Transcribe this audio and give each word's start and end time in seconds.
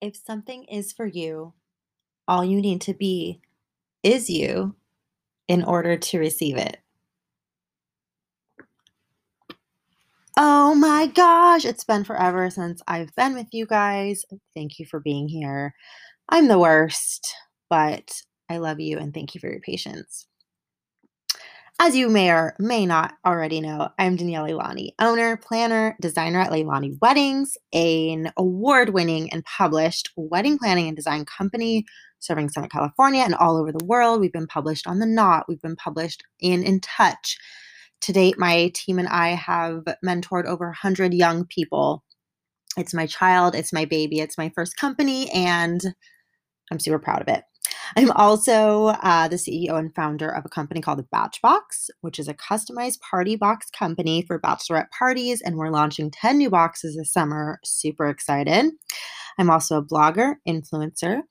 If 0.00 0.16
something 0.16 0.64
is 0.64 0.92
for 0.92 1.06
you, 1.06 1.54
all 2.28 2.44
you 2.44 2.60
need 2.60 2.80
to 2.82 2.94
be 2.94 3.40
is 4.02 4.30
you 4.30 4.76
in 5.48 5.64
order 5.64 5.96
to 5.96 6.18
receive 6.18 6.56
it. 6.56 6.78
Oh 10.36 10.74
my 10.74 11.06
gosh, 11.08 11.64
it's 11.64 11.84
been 11.84 12.04
forever 12.04 12.48
since 12.50 12.80
I've 12.86 13.14
been 13.16 13.34
with 13.34 13.48
you 13.52 13.66
guys. 13.66 14.24
Thank 14.54 14.78
you 14.78 14.86
for 14.86 15.00
being 15.00 15.28
here. 15.28 15.74
I'm 16.28 16.48
the 16.48 16.58
worst, 16.58 17.34
but 17.70 18.22
I 18.50 18.58
love 18.58 18.80
you 18.80 18.98
and 18.98 19.14
thank 19.14 19.34
you 19.34 19.40
for 19.40 19.50
your 19.50 19.60
patience. 19.60 20.26
As 21.80 21.94
you 21.94 22.08
may 22.08 22.32
or 22.32 22.56
may 22.58 22.86
not 22.86 23.14
already 23.24 23.60
know, 23.60 23.90
I'm 24.00 24.16
Danielle 24.16 24.46
Leilani, 24.46 24.94
owner, 24.98 25.36
planner, 25.36 25.96
designer 26.00 26.40
at 26.40 26.50
Leilani 26.50 26.98
Weddings, 27.00 27.56
an 27.72 28.32
award 28.36 28.88
winning 28.88 29.32
and 29.32 29.44
published 29.44 30.10
wedding 30.16 30.58
planning 30.58 30.88
and 30.88 30.96
design 30.96 31.24
company 31.24 31.84
serving 32.18 32.48
Southern 32.48 32.68
California 32.68 33.22
and 33.22 33.36
all 33.36 33.56
over 33.56 33.70
the 33.70 33.84
world. 33.84 34.20
We've 34.20 34.32
been 34.32 34.48
published 34.48 34.88
on 34.88 34.98
The 34.98 35.06
Knot, 35.06 35.44
we've 35.48 35.62
been 35.62 35.76
published 35.76 36.24
in 36.40 36.64
In 36.64 36.80
Touch. 36.80 37.38
To 38.00 38.12
date, 38.12 38.40
my 38.40 38.72
team 38.74 38.98
and 38.98 39.06
I 39.06 39.28
have 39.28 39.84
mentored 40.04 40.46
over 40.46 40.66
100 40.66 41.14
young 41.14 41.46
people. 41.46 42.02
It's 42.76 42.92
my 42.92 43.06
child, 43.06 43.54
it's 43.54 43.72
my 43.72 43.84
baby, 43.84 44.18
it's 44.18 44.36
my 44.36 44.50
first 44.52 44.76
company, 44.76 45.30
and 45.30 45.80
I'm 46.72 46.80
super 46.80 46.98
proud 46.98 47.22
of 47.22 47.28
it. 47.28 47.44
I'm 47.96 48.10
also 48.12 48.86
uh, 48.86 49.28
the 49.28 49.36
CEO 49.36 49.78
and 49.78 49.94
founder 49.94 50.28
of 50.28 50.44
a 50.44 50.48
company 50.48 50.80
called 50.80 50.98
the 50.98 51.06
Bach 51.10 51.34
Box, 51.42 51.90
which 52.00 52.18
is 52.18 52.28
a 52.28 52.34
customized 52.34 53.00
party 53.00 53.36
box 53.36 53.66
company 53.70 54.22
for 54.22 54.40
bachelorette 54.40 54.90
parties, 54.90 55.40
and 55.40 55.56
we're 55.56 55.70
launching 55.70 56.10
10 56.10 56.38
new 56.38 56.50
boxes 56.50 56.96
this 56.96 57.12
summer. 57.12 57.58
Super 57.64 58.08
excited. 58.08 58.72
I'm 59.38 59.50
also 59.50 59.78
a 59.78 59.84
blogger, 59.84 60.34
influencer, 60.46 61.22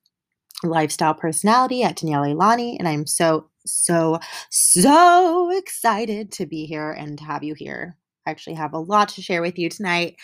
lifestyle 0.64 1.14
personality 1.14 1.84
at 1.84 1.98
Danielle 1.98 2.24
Leilani, 2.24 2.78
and 2.80 2.88
I'm 2.88 3.06
so, 3.06 3.50
so, 3.66 4.20
so 4.50 5.52
excited 5.58 6.32
to 6.34 6.46
be 6.46 6.66
here 6.66 6.92
and 6.92 7.18
to 7.18 7.24
have 7.24 7.44
you 7.44 7.54
here. 7.54 7.98
Actually 8.28 8.56
have 8.56 8.74
a 8.74 8.80
lot 8.80 9.10
to 9.10 9.22
share 9.22 9.42
with 9.42 9.58
you 9.58 9.70
tonight. 9.70 10.16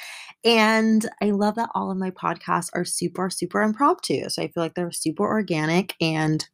And 0.44 1.08
I 1.22 1.32
love 1.32 1.56
that 1.56 1.70
all 1.74 1.90
of 1.90 1.98
my 1.98 2.12
podcasts 2.12 2.70
are 2.74 2.86
super, 2.86 3.30
super 3.30 3.62
impromptu. 3.62 4.30
So 4.30 4.42
I 4.42 4.48
feel 4.48 4.64
like 4.64 4.76
they're 4.76 4.92
super 4.92 5.26
organic 5.26 5.96
and 6.02 6.48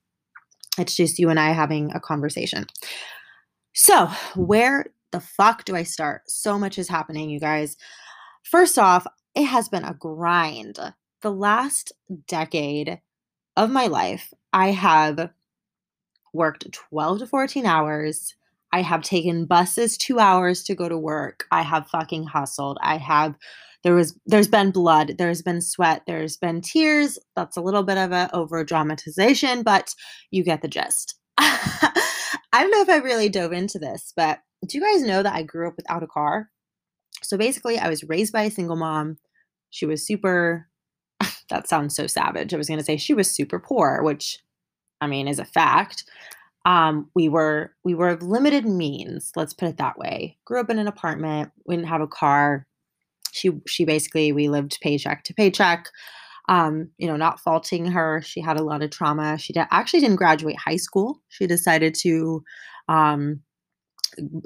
it's 0.77 0.95
just 0.95 1.20
you 1.20 1.30
and 1.30 1.39
I 1.39 1.52
having 1.52 1.92
a 1.94 2.00
conversation. 2.00 2.66
So, 3.73 4.08
where 4.36 4.86
the 5.11 5.20
fuck 5.20 5.66
do 5.66 5.75
I 5.75 5.83
start? 5.83 6.23
So 6.27 6.59
much 6.59 6.77
is 6.77 6.89
happening, 6.89 7.30
you 7.30 7.39
guys. 7.39 7.77
First 8.44 8.77
off, 8.77 9.05
it 9.36 9.45
has 9.45 9.70
been 9.70 9.83
a 9.83 9.94
grind. 9.94 10.77
The 11.22 11.31
last 11.31 11.92
decade 12.27 13.00
of 13.58 13.70
my 13.70 13.88
life, 13.88 14.33
I 14.53 14.72
have 14.72 15.31
worked 16.33 16.72
12 16.72 17.20
to 17.20 17.27
14 17.27 17.66
hours 17.66 18.36
I 18.71 18.81
have 18.81 19.01
taken 19.01 19.45
buses 19.45 19.97
two 19.97 20.19
hours 20.19 20.63
to 20.63 20.75
go 20.75 20.87
to 20.87 20.97
work. 20.97 21.45
I 21.51 21.63
have 21.63 21.87
fucking 21.87 22.25
hustled. 22.27 22.77
I 22.81 22.97
have 22.97 23.35
there 23.83 23.95
was 23.95 24.17
there's 24.25 24.47
been 24.47 24.71
blood, 24.71 25.15
there's 25.17 25.41
been 25.41 25.61
sweat, 25.61 26.03
there's 26.05 26.37
been 26.37 26.61
tears. 26.61 27.17
That's 27.35 27.57
a 27.57 27.61
little 27.61 27.83
bit 27.83 27.97
of 27.97 28.11
a 28.11 28.29
over 28.33 28.63
dramatization, 28.63 29.63
but 29.63 29.93
you 30.31 30.43
get 30.43 30.61
the 30.61 30.67
gist. 30.67 31.15
I 31.37 32.03
don't 32.53 32.71
know 32.71 32.81
if 32.81 32.89
I 32.89 32.97
really 32.97 33.29
dove 33.29 33.53
into 33.53 33.79
this, 33.79 34.11
but 34.15 34.39
do 34.67 34.77
you 34.77 34.83
guys 34.83 35.03
know 35.03 35.23
that 35.23 35.33
I 35.33 35.43
grew 35.43 35.67
up 35.67 35.75
without 35.77 36.03
a 36.03 36.07
car? 36.07 36.49
So 37.23 37.37
basically, 37.37 37.79
I 37.79 37.89
was 37.89 38.03
raised 38.03 38.33
by 38.33 38.43
a 38.43 38.51
single 38.51 38.75
mom. 38.75 39.17
She 39.69 39.85
was 39.85 40.05
super 40.05 40.67
that 41.49 41.67
sounds 41.67 41.95
so 41.95 42.07
savage. 42.07 42.53
I 42.53 42.57
was 42.57 42.67
going 42.67 42.79
to 42.79 42.85
say 42.85 42.97
she 42.97 43.13
was 43.13 43.31
super 43.31 43.59
poor, 43.59 44.03
which 44.03 44.39
I 45.01 45.07
mean 45.07 45.27
is 45.27 45.39
a 45.39 45.45
fact 45.45 46.03
um, 46.65 47.09
we 47.15 47.29
were 47.29 47.73
we 47.83 47.95
were 47.95 48.09
of 48.09 48.21
limited 48.21 48.65
means 48.65 49.31
let's 49.36 49.53
put 49.53 49.70
it 49.70 49.77
that 49.77 49.97
way. 49.97 50.37
Grew 50.45 50.59
up 50.59 50.70
in 50.70 50.80
an 50.80 50.87
apartment 50.87 51.52
we 51.65 51.75
didn't 51.75 51.87
have 51.87 52.02
a 52.02 52.08
car. 52.08 52.65
She 53.31 53.52
she 53.67 53.86
basically 53.86 54.31
we 54.31 54.49
lived 54.49 54.77
paycheck 54.81 55.23
to 55.25 55.33
paycheck. 55.33 55.89
Um, 56.49 56.89
you 56.97 57.08
know 57.08 57.15
not 57.15 57.39
faulting 57.39 57.86
her 57.86 58.21
she 58.23 58.42
had 58.42 58.59
a 58.59 58.64
lot 58.64 58.81
of 58.81 58.89
trauma. 58.89 59.37
She 59.37 59.53
actually 59.55 60.02
didn't 60.02 60.17
graduate 60.17 60.58
high 60.58 60.77
school. 60.77 61.21
She 61.30 61.47
decided 61.47 61.95
to 62.02 62.43
um, 62.87 63.41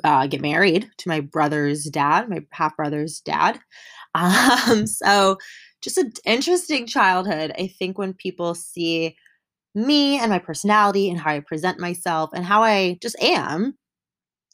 uh, 0.04 0.28
get 0.28 0.42
married 0.42 0.90
to 0.98 1.10
my 1.10 1.20
brother's 1.22 1.86
dad 1.86 2.30
my 2.30 2.42
half 2.52 2.76
brother's 2.78 3.22
dad. 3.22 3.60
Um, 4.16 4.86
so 4.86 5.40
just 5.82 5.98
an 5.98 6.14
interesting 6.24 6.86
childhood. 6.86 7.52
I 7.58 7.66
think 7.66 7.98
when 7.98 8.14
people 8.14 8.54
see 8.54 9.16
me 9.76 10.20
and 10.20 10.30
my 10.30 10.40
personality 10.40 11.10
and 11.10 11.20
how 11.20 11.32
I 11.32 11.40
present 11.40 11.80
myself 11.80 12.32
and 12.34 12.46
how 12.46 12.64
I 12.64 12.98
just 13.02 13.16
am 13.22 13.78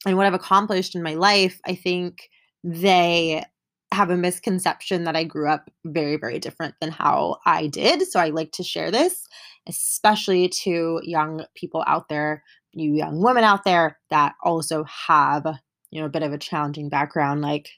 and 0.06 0.18
what 0.18 0.26
I've 0.26 0.34
accomplished 0.34 0.96
in 0.96 1.04
my 1.04 1.16
life, 1.16 1.60
I 1.66 1.76
think 1.76 2.30
they 2.64 3.44
have 3.92 4.10
a 4.10 4.18
misconception 4.18 5.04
that 5.06 5.16
I 5.16 5.24
grew 5.24 5.50
up 5.50 5.70
very, 5.84 6.16
very 6.18 6.40
different 6.40 6.76
than 6.80 6.92
how 6.92 7.38
I 7.46 7.68
did. 7.68 8.08
So 8.08 8.20
I 8.20 8.30
like 8.30 8.52
to 8.54 8.64
share 8.64 8.92
this, 8.92 9.28
especially 9.68 10.48
to 10.64 11.02
young 11.04 11.46
people 11.56 11.84
out 11.88 12.08
there, 12.08 12.44
you 12.72 12.94
young 12.94 13.22
women 13.22 13.44
out 13.44 13.64
there 13.64 13.98
that 14.12 14.36
also 14.44 14.84
have, 14.84 15.46
you 15.90 16.00
know, 16.00 16.06
a 16.06 16.10
bit 16.10 16.24
of 16.24 16.34
a 16.34 16.38
challenging 16.38 16.88
background. 16.88 17.42
Like 17.42 17.70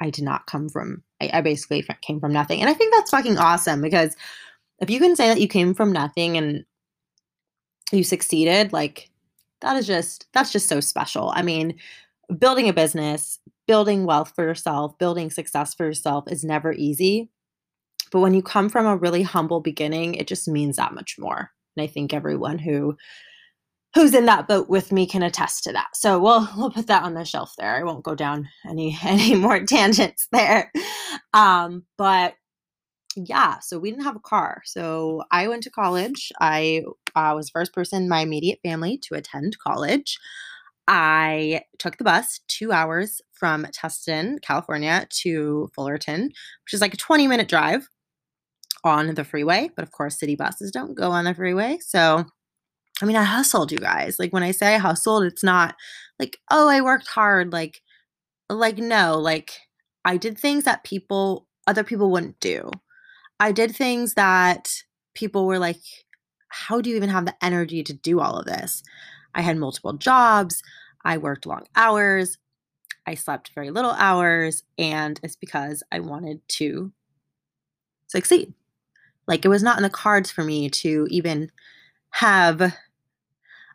I 0.00 0.10
did 0.10 0.24
not 0.24 0.46
come 0.46 0.68
from, 0.68 1.04
I, 1.20 1.30
I 1.34 1.40
basically 1.40 1.86
came 2.02 2.18
from 2.18 2.32
nothing. 2.32 2.60
And 2.60 2.68
I 2.68 2.74
think 2.74 2.92
that's 2.92 3.10
fucking 3.10 3.38
awesome 3.38 3.80
because 3.80 4.16
if 4.80 4.90
you 4.90 4.98
can 4.98 5.16
say 5.16 5.28
that 5.28 5.40
you 5.40 5.48
came 5.48 5.74
from 5.74 5.92
nothing 5.92 6.36
and 6.36 6.64
you 7.92 8.04
succeeded, 8.04 8.72
like 8.72 9.10
that 9.60 9.76
is 9.76 9.86
just 9.86 10.26
that's 10.32 10.52
just 10.52 10.68
so 10.68 10.80
special. 10.80 11.32
I 11.34 11.42
mean, 11.42 11.78
building 12.38 12.68
a 12.68 12.72
business, 12.72 13.38
building 13.66 14.04
wealth 14.04 14.32
for 14.34 14.44
yourself, 14.44 14.98
building 14.98 15.30
success 15.30 15.74
for 15.74 15.84
yourself 15.84 16.24
is 16.30 16.44
never 16.44 16.72
easy. 16.72 17.30
But 18.10 18.20
when 18.20 18.34
you 18.34 18.42
come 18.42 18.68
from 18.68 18.86
a 18.86 18.96
really 18.96 19.22
humble 19.22 19.60
beginning, 19.60 20.14
it 20.14 20.26
just 20.26 20.48
means 20.48 20.76
that 20.76 20.94
much 20.94 21.16
more. 21.18 21.50
And 21.76 21.82
I 21.82 21.86
think 21.86 22.12
everyone 22.12 22.58
who 22.58 22.96
who's 23.94 24.14
in 24.14 24.24
that 24.24 24.48
boat 24.48 24.70
with 24.70 24.90
me 24.90 25.06
can 25.06 25.22
attest 25.22 25.64
to 25.64 25.72
that. 25.72 25.88
So 25.94 26.18
we'll 26.18 26.48
we'll 26.56 26.70
put 26.70 26.86
that 26.88 27.04
on 27.04 27.14
the 27.14 27.24
shelf 27.24 27.54
there. 27.58 27.76
I 27.76 27.82
won't 27.82 28.04
go 28.04 28.14
down 28.14 28.48
any 28.68 28.98
any 29.04 29.34
more 29.34 29.64
tangents 29.64 30.28
there. 30.32 30.72
Um, 31.34 31.84
but 31.96 32.34
yeah, 33.16 33.58
so 33.60 33.78
we 33.78 33.90
didn't 33.90 34.04
have 34.04 34.16
a 34.16 34.20
car. 34.20 34.62
So 34.64 35.22
I 35.30 35.48
went 35.48 35.62
to 35.64 35.70
college. 35.70 36.32
I 36.40 36.82
uh, 37.14 37.32
was 37.34 37.50
first 37.50 37.72
person 37.72 38.02
in 38.02 38.08
my 38.08 38.20
immediate 38.20 38.60
family 38.62 38.98
to 39.08 39.14
attend 39.14 39.58
college. 39.58 40.18
I 40.88 41.62
took 41.78 41.98
the 41.98 42.04
bus 42.04 42.40
two 42.48 42.72
hours 42.72 43.20
from 43.32 43.64
Tustin, 43.66 44.42
California 44.42 45.06
to 45.22 45.70
Fullerton, 45.74 46.24
which 46.64 46.74
is 46.74 46.80
like 46.80 46.94
a 46.94 46.98
20 46.98 47.28
minute 47.28 47.48
drive 47.48 47.88
on 48.84 49.14
the 49.14 49.24
freeway. 49.24 49.70
But 49.74 49.82
of 49.82 49.92
course, 49.92 50.18
city 50.18 50.34
buses 50.34 50.70
don't 50.70 50.94
go 50.94 51.10
on 51.10 51.24
the 51.24 51.34
freeway. 51.34 51.78
So, 51.80 52.24
I 53.00 53.04
mean, 53.04 53.16
I 53.16 53.24
hustled, 53.24 53.72
you 53.72 53.78
guys. 53.78 54.18
Like 54.18 54.32
when 54.32 54.42
I 54.42 54.50
say 54.50 54.74
I 54.74 54.78
hustled, 54.78 55.24
it's 55.24 55.44
not 55.44 55.76
like, 56.18 56.38
oh, 56.50 56.68
I 56.68 56.80
worked 56.80 57.08
hard. 57.08 57.52
Like, 57.52 57.80
like, 58.50 58.78
no, 58.78 59.18
like 59.18 59.52
I 60.04 60.16
did 60.16 60.38
things 60.38 60.64
that 60.64 60.84
people, 60.84 61.46
other 61.66 61.84
people 61.84 62.10
wouldn't 62.10 62.40
do. 62.40 62.70
I 63.42 63.50
did 63.50 63.74
things 63.74 64.14
that 64.14 64.70
people 65.14 65.48
were 65.48 65.58
like, 65.58 65.80
how 66.46 66.80
do 66.80 66.88
you 66.88 66.94
even 66.94 67.08
have 67.08 67.24
the 67.24 67.34
energy 67.42 67.82
to 67.82 67.92
do 67.92 68.20
all 68.20 68.38
of 68.38 68.46
this? 68.46 68.84
I 69.34 69.40
had 69.40 69.56
multiple 69.56 69.94
jobs. 69.94 70.62
I 71.04 71.18
worked 71.18 71.44
long 71.44 71.66
hours. 71.74 72.38
I 73.04 73.16
slept 73.16 73.50
very 73.52 73.72
little 73.72 73.90
hours. 73.98 74.62
And 74.78 75.18
it's 75.24 75.34
because 75.34 75.82
I 75.90 75.98
wanted 75.98 76.40
to 76.50 76.92
succeed. 78.06 78.54
Like 79.26 79.44
it 79.44 79.48
was 79.48 79.64
not 79.64 79.76
in 79.76 79.82
the 79.82 79.90
cards 79.90 80.30
for 80.30 80.44
me 80.44 80.70
to 80.70 81.08
even 81.10 81.50
have 82.10 82.72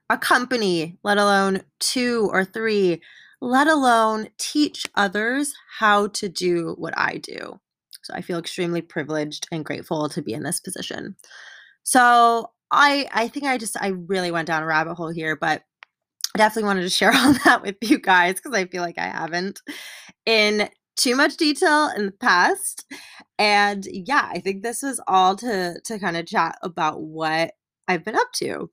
a 0.10 0.18
company, 0.18 0.98
let 1.04 1.18
alone 1.18 1.64
two 1.80 2.30
or 2.32 2.46
three, 2.46 3.02
let 3.42 3.68
alone 3.68 4.30
teach 4.38 4.86
others 4.96 5.54
how 5.80 6.08
to 6.08 6.30
do 6.30 6.74
what 6.78 6.98
I 6.98 7.18
do. 7.18 7.60
So 8.08 8.14
I 8.14 8.22
feel 8.22 8.40
extremely 8.40 8.82
privileged 8.82 9.48
and 9.52 9.66
grateful 9.66 10.08
to 10.10 10.22
be 10.22 10.34
in 10.34 10.44
this 10.44 10.60
position. 10.62 11.16
So 11.84 12.52
I 12.72 13.08
I 13.12 13.28
think 13.28 13.46
I 13.46 13.58
just 13.58 13.76
I 13.80 13.90
really 13.90 14.32
went 14.32 14.48
down 14.48 14.64
a 14.64 14.66
rabbit 14.66 14.96
hole 14.96 15.10
here, 15.10 15.36
but 15.36 15.64
I 16.34 16.38
definitely 16.38 16.68
wanted 16.68 16.84
to 16.84 16.90
share 16.90 17.12
all 17.16 17.34
that 17.46 17.62
with 17.62 17.76
you 17.82 18.00
guys 18.00 18.36
because 18.36 18.54
I 18.54 18.66
feel 18.66 18.82
like 18.82 18.98
I 18.98 19.08
haven't 19.10 19.62
in 20.26 20.70
too 20.96 21.16
much 21.16 21.38
detail 21.38 21.92
in 21.96 22.06
the 22.08 22.12
past. 22.12 22.86
And 23.38 23.86
yeah, 23.92 24.30
I 24.32 24.40
think 24.40 24.64
this 24.64 24.82
was 24.82 25.02
all 25.08 25.36
to 25.38 25.80
to 25.84 26.00
kind 26.00 26.16
of 26.16 26.26
chat 26.26 26.58
about 26.64 27.02
what 27.02 27.52
I've 27.88 28.06
been 28.06 28.16
up 28.16 28.32
to. 28.36 28.70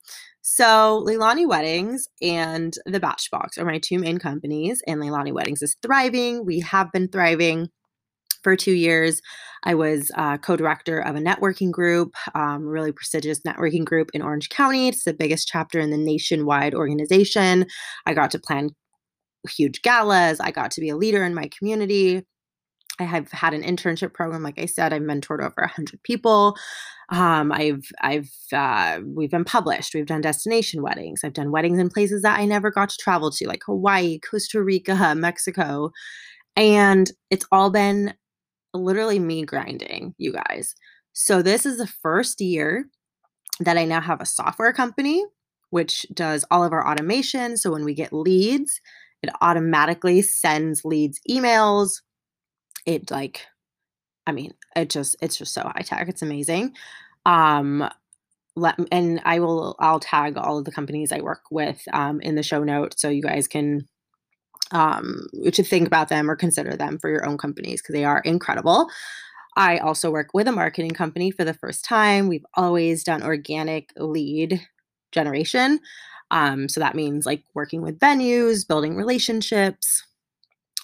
So, 0.47 1.03
Leilani 1.07 1.49
Weddings 1.49 2.07
and 2.21 2.77
the 2.85 3.01
Bach 3.01 3.19
Box 3.31 3.57
are 3.57 3.65
my 3.65 3.79
two 3.79 3.99
main 3.99 4.19
companies, 4.19 4.83
and 4.87 5.01
Leilani 5.01 5.33
Weddings 5.33 5.63
is 5.63 5.77
thriving. 5.83 6.45
We 6.45 6.61
have 6.61 6.93
been 6.93 7.09
thriving 7.09 7.71
for 8.45 8.55
two 8.55 8.75
years. 8.75 9.21
I 9.65 9.75
was 9.75 10.11
uh, 10.15 10.37
co 10.37 10.57
director 10.57 11.01
of 11.01 11.17
a 11.17 11.21
networking 11.21 11.71
group, 11.71 12.15
um, 12.35 12.67
really 12.67 12.93
prestigious 12.93 13.41
networking 13.41 13.85
group 13.85 14.11
in 14.13 14.23
Orange 14.23 14.51
County. 14.51 14.89
It's 14.89 15.05
the 15.05 15.15
biggest 15.15 15.49
chapter 15.49 15.81
in 15.81 15.91
the 15.91 15.97
nationwide 15.97 16.75
organization. 16.75 17.67
I 18.07 18.15
got 18.15 18.31
to 18.33 18.39
plan 18.39 18.71
huge 19.51 19.83
galas, 19.83 20.41
I 20.41 20.51
got 20.51 20.71
to 20.73 20.81
be 20.81 20.91
a 20.91 20.97
leader 20.97 21.25
in 21.25 21.35
my 21.35 21.49
community. 21.57 22.23
I 23.01 23.05
have 23.05 23.31
had 23.33 23.55
an 23.55 23.63
internship 23.65 24.15
program. 24.15 24.45
Like 24.45 24.61
I 24.61 24.67
said, 24.67 24.93
I've 24.93 25.03
mentored 25.03 25.43
over 25.43 25.67
hundred 25.67 26.01
people. 26.05 26.57
Um, 27.11 27.51
I've, 27.51 27.85
I've, 28.01 28.31
uh, 28.53 29.01
we've 29.05 29.31
been 29.31 29.45
published. 29.45 29.95
We've 29.95 30.07
done 30.07 30.21
destination 30.21 30.81
weddings. 30.81 31.23
I've 31.25 31.33
done 31.33 31.51
weddings 31.51 31.79
in 31.79 31.89
places 31.91 32.23
that 32.23 32.39
I 32.39 32.45
never 32.47 32.71
got 32.71 32.91
to 32.91 32.97
travel 32.97 33.31
to, 33.33 33.49
like 33.49 33.63
Hawaii, 33.67 34.21
Costa 34.21 34.63
Rica, 34.63 35.15
Mexico, 35.17 35.91
and 36.57 37.11
it's 37.31 37.47
all 37.51 37.71
been 37.71 38.15
literally 38.75 39.19
me 39.19 39.45
grinding, 39.45 40.15
you 40.19 40.33
guys. 40.33 40.75
So 41.13 41.43
this 41.43 41.65
is 41.65 41.79
the 41.79 41.87
first 41.87 42.41
year 42.41 42.87
that 43.61 43.79
I 43.79 43.85
now 43.85 44.01
have 44.01 44.21
a 44.21 44.27
software 44.27 44.73
company 44.73 45.25
which 45.71 46.07
does 46.15 46.45
all 46.53 46.63
of 46.63 46.73
our 46.73 46.89
automation. 46.89 47.57
So 47.57 47.73
when 47.73 47.85
we 47.85 47.95
get 47.95 48.13
leads, 48.13 48.81
it 49.25 49.31
automatically 49.41 50.23
sends 50.23 50.85
leads 50.85 51.19
emails 51.29 52.01
it 52.87 53.11
like 53.11 53.47
I 54.27 54.33
mean, 54.33 54.55
it 54.77 54.89
just 54.89 55.17
it's 55.21 55.37
just 55.37 55.53
so 55.53 55.63
high 55.63 55.83
tech. 55.83 56.09
It's 56.09 56.23
amazing. 56.23 56.75
Um 57.27 57.89
let 58.55 58.77
and 58.93 59.21
I 59.25 59.41
will 59.41 59.75
I'll 59.81 59.99
tag 59.99 60.37
all 60.37 60.59
of 60.59 60.65
the 60.65 60.71
companies 60.71 61.11
I 61.11 61.23
work 61.23 61.43
with 61.51 61.83
um, 61.93 62.21
in 62.21 62.37
the 62.37 62.45
show 62.45 62.63
notes 62.63 63.03
so 63.03 63.09
you 63.09 63.23
guys 63.23 63.49
can 63.49 63.89
um 64.71 65.27
to 65.53 65.63
think 65.63 65.87
about 65.87 66.09
them 66.09 66.31
or 66.31 66.37
consider 66.37 66.77
them 66.77 66.99
for 66.99 67.11
your 67.11 67.27
own 67.27 67.39
companies 67.39 67.83
because 67.83 67.95
they 67.95 68.05
are 68.05 68.21
incredible. 68.21 68.89
I 69.57 69.79
also 69.79 70.11
work 70.11 70.31
with 70.35 70.49
a 70.49 70.53
marketing 70.53 70.93
company 70.93 71.31
for 71.31 71.45
the 71.45 71.55
first 71.55 71.85
time. 71.85 72.29
We've 72.29 72.47
always 72.55 73.05
done 73.05 73.23
organic 73.23 73.91
lead 73.97 74.61
generation. 75.13 75.79
Um, 76.31 76.69
so 76.69 76.81
that 76.81 76.97
means 76.97 77.25
like 77.25 77.45
working 77.55 77.81
with 77.81 78.01
venues, 78.01 78.67
building 78.67 78.97
relationships, 78.97 80.03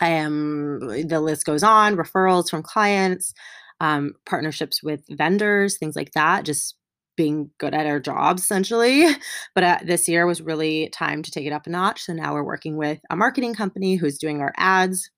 um, 0.00 0.79
the 0.81 1.21
list 1.21 1.44
goes 1.44 1.62
on 1.62 1.97
referrals 1.97 2.49
from 2.49 2.62
clients 2.62 3.35
um, 3.81 4.15
partnerships 4.26 4.83
with 4.83 5.03
vendors 5.09 5.79
things 5.79 5.97
like 5.97 6.12
that 6.12 6.44
just 6.44 6.76
being 7.21 7.51
good 7.59 7.75
at 7.75 7.87
our 7.87 8.01
jobs 8.01 8.43
essentially 8.43 9.07
but 9.55 9.63
uh, 9.63 9.79
this 9.85 10.09
year 10.09 10.27
was 10.27 10.41
really 10.41 10.89
time 10.89 11.23
to 11.23 11.31
take 11.31 11.45
it 11.45 11.53
up 11.53 11.67
a 11.67 11.71
notch 11.71 12.01
so 12.03 12.15
now 12.15 12.33
we're 12.33 12.43
working 12.43 12.79
with 12.79 12.99
a 13.11 13.17
marketing 13.17 13.53
company 13.53 13.97
who's 13.97 14.17
doing 14.17 14.41
our 14.41 14.55
ads 14.57 15.11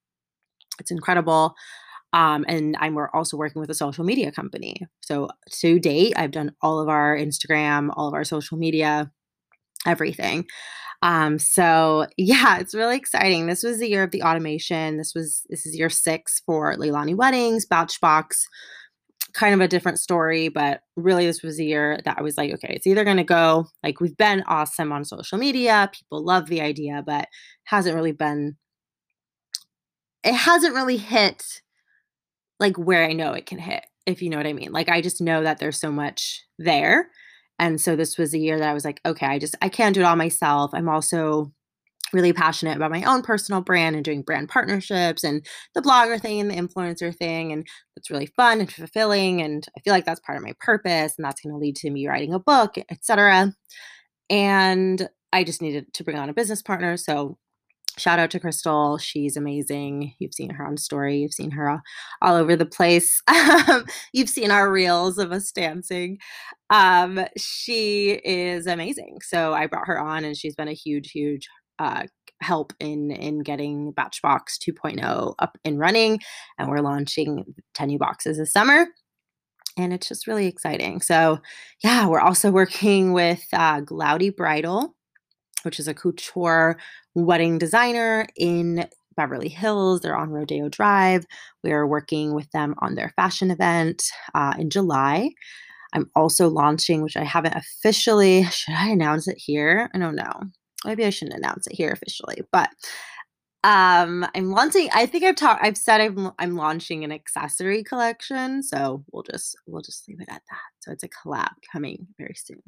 it's 0.81 0.91
incredible 0.91 1.55
um, 2.13 2.45
and 2.47 2.77
I'm 2.79 2.95
we're 2.95 3.09
also 3.11 3.37
working 3.37 3.61
with 3.61 3.71
a 3.71 3.75
social 3.75 4.05
media 4.05 4.31
company. 4.31 4.77
So 5.01 5.29
to 5.61 5.79
date, 5.79 6.13
I've 6.17 6.31
done 6.31 6.55
all 6.61 6.79
of 6.79 6.89
our 6.89 7.17
Instagram, 7.17 7.91
all 7.95 8.07
of 8.07 8.15
our 8.15 8.25
social 8.25 8.59
media, 8.59 9.11
everything. 9.87 10.45
Um, 11.01 11.39
so 11.39 12.07
yeah, 12.17 12.59
it's 12.59 12.75
really 12.75 12.97
exciting. 12.97 13.47
This 13.47 13.63
was 13.63 13.79
the 13.79 13.89
year 13.89 14.03
of 14.03 14.11
the 14.11 14.23
automation. 14.23 14.99
This 14.99 15.15
was 15.15 15.43
this 15.49 15.67
is 15.67 15.77
year 15.77 15.91
six 15.91 16.43
for 16.45 16.75
Leilani 16.77 17.17
Weddings, 17.17 17.67
Bach 17.67 17.91
Box. 18.01 18.47
Kind 19.35 19.55
of 19.55 19.61
a 19.61 19.69
different 19.69 19.99
story, 19.99 20.49
but 20.49 20.83
really 20.97 21.27
this 21.27 21.43
was 21.43 21.59
a 21.59 21.65
year 21.65 22.01
that 22.05 22.19
I 22.19 22.23
was 22.23 22.37
like, 22.37 22.53
okay, 22.55 22.75
it's 22.75 22.87
either 22.87 23.05
gonna 23.05 23.25
go 23.25 23.67
like 23.83 24.01
we've 24.01 24.17
been 24.17 24.43
awesome 24.47 24.93
on 24.93 25.05
social 25.05 25.39
media, 25.39 25.91
people 25.93 26.25
love 26.25 26.47
the 26.47 26.61
idea, 26.61 27.03
but 27.05 27.29
hasn't 27.65 27.95
really 27.95 28.13
been 28.13 28.57
it 30.23 30.35
hasn't 30.35 30.75
really 30.75 30.99
hit 30.99 31.45
like 32.61 32.77
where 32.77 33.05
I 33.05 33.13
know 33.13 33.33
it 33.33 33.47
can 33.47 33.59
hit, 33.59 33.85
if 34.07 34.23
you 34.23 34.31
know 34.31 34.37
what 34.37 34.47
I 34.47 34.53
mean. 34.53 34.71
Like 34.71 34.89
I 34.89 35.01
just 35.01 35.21
know 35.21 35.43
that 35.43 35.59
there's 35.59 35.81
so 35.81 35.91
much 35.91 36.45
there 36.59 37.09
and 37.59 37.81
so 37.81 37.95
this 37.97 38.19
was 38.19 38.35
a 38.35 38.39
year 38.39 38.59
that 38.59 38.69
I 38.69 38.75
was 38.75 38.85
like, 38.85 39.01
okay, 39.07 39.27
I 39.27 39.39
just 39.39 39.55
I 39.63 39.69
can't 39.69 39.95
do 39.95 40.01
it 40.01 40.05
all 40.05 40.17
myself. 40.17 40.73
I'm 40.75 40.89
also 40.89 41.53
really 42.13 42.33
passionate 42.33 42.77
about 42.77 42.91
my 42.91 43.03
own 43.05 43.23
personal 43.23 43.61
brand 43.61 43.97
and 43.97 44.05
doing 44.05 44.23
brand 44.23 44.49
partnerships 44.49 45.25
and 45.25 45.45
the 45.75 45.83
blogger 45.83 46.21
thing 46.21 46.41
and 46.41 46.51
the 46.51 46.55
influencer 46.55 47.15
thing 47.15 47.53
and 47.53 47.67
it's 47.97 48.11
really 48.11 48.27
fun 48.27 48.61
and 48.61 48.73
fulfilling 48.73 49.41
and 49.43 49.67
I 49.77 49.81
feel 49.81 49.93
like 49.93 50.05
that's 50.05 50.21
part 50.21 50.39
of 50.39 50.45
my 50.45 50.55
purpose 50.61 51.15
and 51.17 51.25
that's 51.25 51.41
going 51.41 51.53
to 51.53 51.59
lead 51.59 51.77
to 51.77 51.91
me 51.91 52.07
writing 52.07 52.35
a 52.35 52.39
book, 52.39 52.77
etc. 52.91 53.55
And 54.31 55.09
I 55.33 55.45
just 55.45 55.63
needed 55.63 55.93
to 55.95 56.05
bring 56.05 56.19
on 56.19 56.29
a 56.29 56.35
business 56.35 56.63
partner, 56.63 56.97
so 56.97 57.39
shout 57.99 58.19
out 58.19 58.31
to 58.31 58.41
Crystal. 58.41 58.99
She's 58.99 59.37
amazing. 59.37 60.15
You've 60.19 60.35
seen 60.35 60.51
her 60.51 60.67
on 60.67 60.77
story. 60.77 61.19
You've 61.19 61.33
seen 61.33 61.51
her 61.53 61.69
all, 61.69 61.81
all 62.21 62.37
over 62.37 62.57
the 62.57 62.67
place. 62.67 63.23
You've 64.13 64.29
seen 64.29 64.51
our 64.51 64.71
reels 64.71 65.19
of 65.19 65.33
us 65.33 65.53
dancing. 65.53 66.19
Um, 66.71 67.21
she 67.37 68.13
is 68.25 68.67
amazing. 68.67 69.19
So 69.23 69.53
I 69.53 69.67
brought 69.67 69.87
her 69.87 69.99
on, 69.99 70.25
and 70.25 70.37
she's 70.37 70.55
been 70.55 70.69
a 70.69 70.75
huge, 70.75 71.11
huge 71.11 71.49
uh, 71.79 72.05
help 72.41 72.73
in 72.81 73.11
in 73.11 73.41
getting 73.41 73.93
Bach 73.93 74.15
Box 74.23 74.59
2.0 74.59 75.35
up 75.39 75.59
and 75.65 75.79
running. 75.79 76.21
And 76.59 76.69
we're 76.69 76.81
launching 76.81 77.55
10 77.75 77.89
new 77.89 77.99
boxes 77.99 78.39
this 78.39 78.53
summer. 78.53 78.87
And 79.79 79.93
it's 79.93 80.09
just 80.09 80.27
really 80.27 80.47
exciting. 80.47 81.01
So, 81.01 81.41
yeah, 81.83 82.07
we're 82.07 82.21
also 82.21 82.51
working 82.63 83.13
with 83.13 83.45
uh, 83.53 83.81
Glaudy 83.81 84.35
Bridal, 84.35 84.95
which 85.63 85.81
is 85.81 85.89
a 85.89 85.95
couture 85.95 86.79
wedding 87.15 87.59
designer 87.59 88.27
in 88.37 88.89
Beverly 89.17 89.49
Hills. 89.49 90.01
They're 90.01 90.17
on 90.17 90.31
Rodeo 90.31 90.69
Drive. 90.69 91.25
We 91.63 91.73
are 91.73 91.87
working 91.87 92.35
with 92.35 92.51
them 92.53 92.75
on 92.79 92.95
their 92.95 93.13
fashion 93.17 93.51
event 93.51 94.03
uh, 94.35 94.55
in 94.59 94.71
July. 94.71 95.31
I'm 95.95 96.11
also 96.17 96.49
launching, 96.49 97.03
which 97.03 97.17
I 97.17 97.25
haven't 97.25 97.55
officially. 97.55 98.45
Should 98.51 98.75
I 98.75 98.89
announce 98.89 99.29
it 99.29 99.39
here? 99.39 99.91
I 99.95 99.99
don't 99.99 100.17
know. 100.17 100.43
Maybe 100.85 101.05
I 101.05 101.11
shouldn't 101.11 101.39
announce 101.39 101.67
it 101.67 101.77
here 101.77 101.91
officially, 101.91 102.43
but 102.51 102.71
um, 103.65 104.27
I'm 104.35 104.51
launching. 104.51 104.89
I 104.93 105.07
think 105.07 105.25
I've 105.25 105.37
talked. 105.37 105.63
I've 105.65 105.77
said 105.77 106.01
I'm 106.01 106.33
I'm 106.39 106.57
launching 106.57 107.05
an 107.05 107.13
accessory 107.13 107.85
collection, 107.85 108.63
so 108.63 109.05
we'll 109.13 109.23
just 109.23 109.57
we'll 109.67 109.83
just 109.83 110.09
leave 110.09 110.21
it 110.21 110.29
at 110.29 110.43
that. 110.51 110.61
So 110.81 110.91
it's 110.91 111.05
a 111.05 111.09
collab 111.09 111.53
coming 111.73 112.09
very 112.19 112.35
soon. 112.35 112.63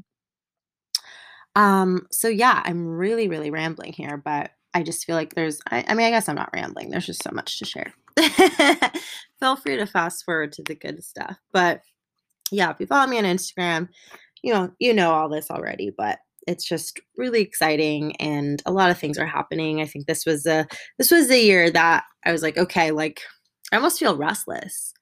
Um, 1.57 2.07
so 2.11 2.29
yeah, 2.29 2.63
I'm 2.65 2.87
really, 2.87 3.29
really 3.29 3.51
rambling 3.51 3.93
here, 3.93 4.17
but 4.17 4.51
I 4.75 4.83
just 4.83 5.05
feel 5.05 5.15
like 5.15 5.35
there's, 5.35 5.61
I, 5.71 5.85
I 5.87 5.95
mean, 5.95 6.07
I 6.07 6.11
guess 6.11 6.29
I'm 6.29 6.35
not 6.35 6.51
rambling. 6.53 6.91
There's 6.91 7.07
just 7.07 7.23
so 7.23 7.31
much 7.33 7.59
to 7.61 7.65
share. 7.65 7.95
Feel 9.41 9.57
free 9.57 9.77
to 9.77 9.87
fast 9.87 10.25
forward 10.25 10.53
to 10.53 10.63
the 10.65 10.75
good 10.75 11.03
stuff. 11.05 11.37
But 11.53 11.83
yeah, 12.51 12.71
if 12.71 12.81
you 12.81 12.87
follow 12.87 13.07
me 13.07 13.19
on 13.19 13.25
Instagram, 13.25 13.89
you 14.43 14.53
know, 14.53 14.73
you 14.81 14.93
know 14.93 15.13
all 15.13 15.29
this 15.29 15.51
already, 15.51 15.93
but 15.97 16.19
it's 16.47 16.65
just 16.65 17.01
really 17.17 17.41
exciting 17.41 18.17
and 18.17 18.63
a 18.67 18.73
lot 18.73 18.91
of 18.91 18.99
things 18.99 19.19
are 19.19 19.27
happening. 19.27 19.81
I 19.81 19.87
think 19.87 20.07
this 20.07 20.27
was 20.27 20.47
a 20.47 20.67
this 20.99 21.11
was 21.11 21.31
a 21.31 21.43
year 21.43 21.71
that 21.71 22.05
I 22.25 22.33
was 22.33 22.43
like, 22.43 22.57
okay, 22.57 22.91
like 22.91 23.23
I 23.73 23.77
almost 23.77 23.99
feel 23.99 24.17
restless. 24.17 24.93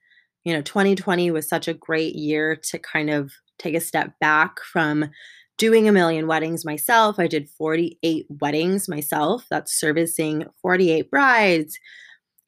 You 0.45 0.53
know, 0.53 0.63
2020 0.63 1.31
was 1.31 1.49
such 1.49 1.69
a 1.69 1.75
great 1.75 2.17
year 2.17 2.57
to 2.71 2.79
kind 2.79 3.11
of 3.11 3.33
take 3.59 3.75
a 3.75 3.81
step 3.81 4.13
back 4.21 4.61
from 4.61 5.11
doing 5.59 5.89
a 5.89 5.93
million 5.93 6.27
weddings 6.27 6.65
myself. 6.65 7.19
I 7.19 7.27
did 7.27 7.49
48 7.49 8.27
weddings 8.41 8.89
myself. 8.89 9.47
That's 9.51 9.79
servicing 9.79 10.47
48 10.61 11.11
brides, 11.11 11.79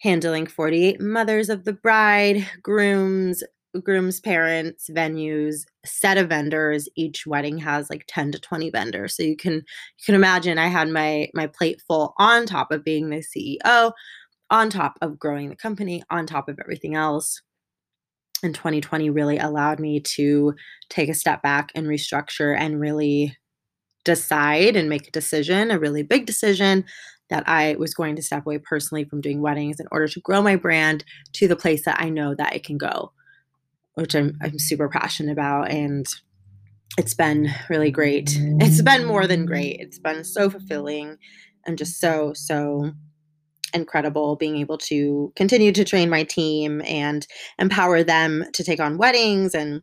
handling 0.01 0.47
48 0.47 1.01
mothers 1.01 1.49
of 1.49 1.65
the 1.65 1.73
bride, 1.73 2.47
grooms, 2.63 3.45
groom's 3.81 4.21
parents, 4.21 4.89
venues, 4.91 5.65
set 5.85 6.19
of 6.19 6.29
vendors. 6.29 6.89
Each 6.97 7.27
wedding 7.27 7.59
has 7.59 7.91
like 7.91 8.05
10 8.09 8.33
to 8.33 8.39
20 8.39 8.71
vendors. 8.71 9.17
So 9.17 9.23
you 9.23 9.37
can 9.37 9.55
you 9.55 10.05
can 10.07 10.15
imagine 10.15 10.59
I 10.59 10.69
had 10.69 10.89
my 10.89 11.29
my 11.35 11.47
plate 11.47 11.83
full 11.87 12.15
on 12.19 12.47
top 12.47 12.71
of 12.71 12.85
being 12.85 13.11
the 13.11 13.25
CEO, 13.25 13.93
on 14.51 14.71
top 14.71 14.99
of 15.01 15.19
growing 15.19 15.49
the 15.49 15.57
company, 15.57 16.03
on 16.11 16.27
top 16.27 16.49
of 16.49 16.59
everything 16.61 16.95
else 16.95 17.43
and 18.45 18.55
2020 18.55 19.11
really 19.11 19.39
allowed 19.39 19.81
me 19.81 19.99
to 19.99 20.55
take 20.91 21.09
a 21.09 21.15
step 21.15 21.43
back 21.43 21.73
and 21.75 21.87
restructure 21.87 22.57
and 22.57 22.79
really 22.79 23.37
decide 24.05 24.77
and 24.77 24.89
make 24.89 25.09
a 25.09 25.13
decision, 25.13 25.71
a 25.71 25.79
really 25.79 26.03
big 26.03 26.27
decision 26.27 26.85
that 27.31 27.49
I 27.49 27.75
was 27.79 27.95
going 27.95 28.17
to 28.17 28.23
step 28.23 28.45
away 28.45 28.59
personally 28.59 29.05
from 29.05 29.23
doing 29.23 29.41
weddings 29.41 29.81
in 29.81 29.87
order 29.91 30.07
to 30.09 30.21
grow 30.21 30.43
my 30.43 30.57
brand 30.57 31.05
to 31.35 31.49
the 31.49 31.57
place 31.57 31.87
that 31.87 32.01
I 32.01 32.11
know 32.11 32.35
that 32.35 32.55
it 32.55 32.65
can 32.65 32.77
go, 32.77 33.13
which 33.95 34.15
I'm 34.15 34.37
I'm 34.43 34.59
super 34.59 34.89
passionate 34.89 35.33
about 35.33 35.71
and 35.71 36.07
it's 36.97 37.15
been 37.15 37.51
really 37.69 37.91
great. 37.91 38.39
It's 38.61 38.83
been 38.83 39.05
more 39.05 39.27
than 39.27 39.47
great. 39.47 39.79
It's 39.81 39.99
been 39.99 40.23
so 40.25 40.49
fulfilling 40.49 41.17
and 41.67 41.77
just 41.79 42.01
so 42.01 42.33
so 42.35 42.93
incredible 43.73 44.37
being 44.37 44.57
able 44.59 44.79
to 44.79 45.33
continue 45.35 45.73
to 45.73 45.85
train 45.85 46.09
my 46.09 46.23
team 46.23 46.81
and 46.87 47.27
empower 47.59 48.05
them 48.05 48.45
to 48.53 48.63
take 48.63 48.79
on 48.79 48.99
weddings 48.99 49.55
and 49.55 49.83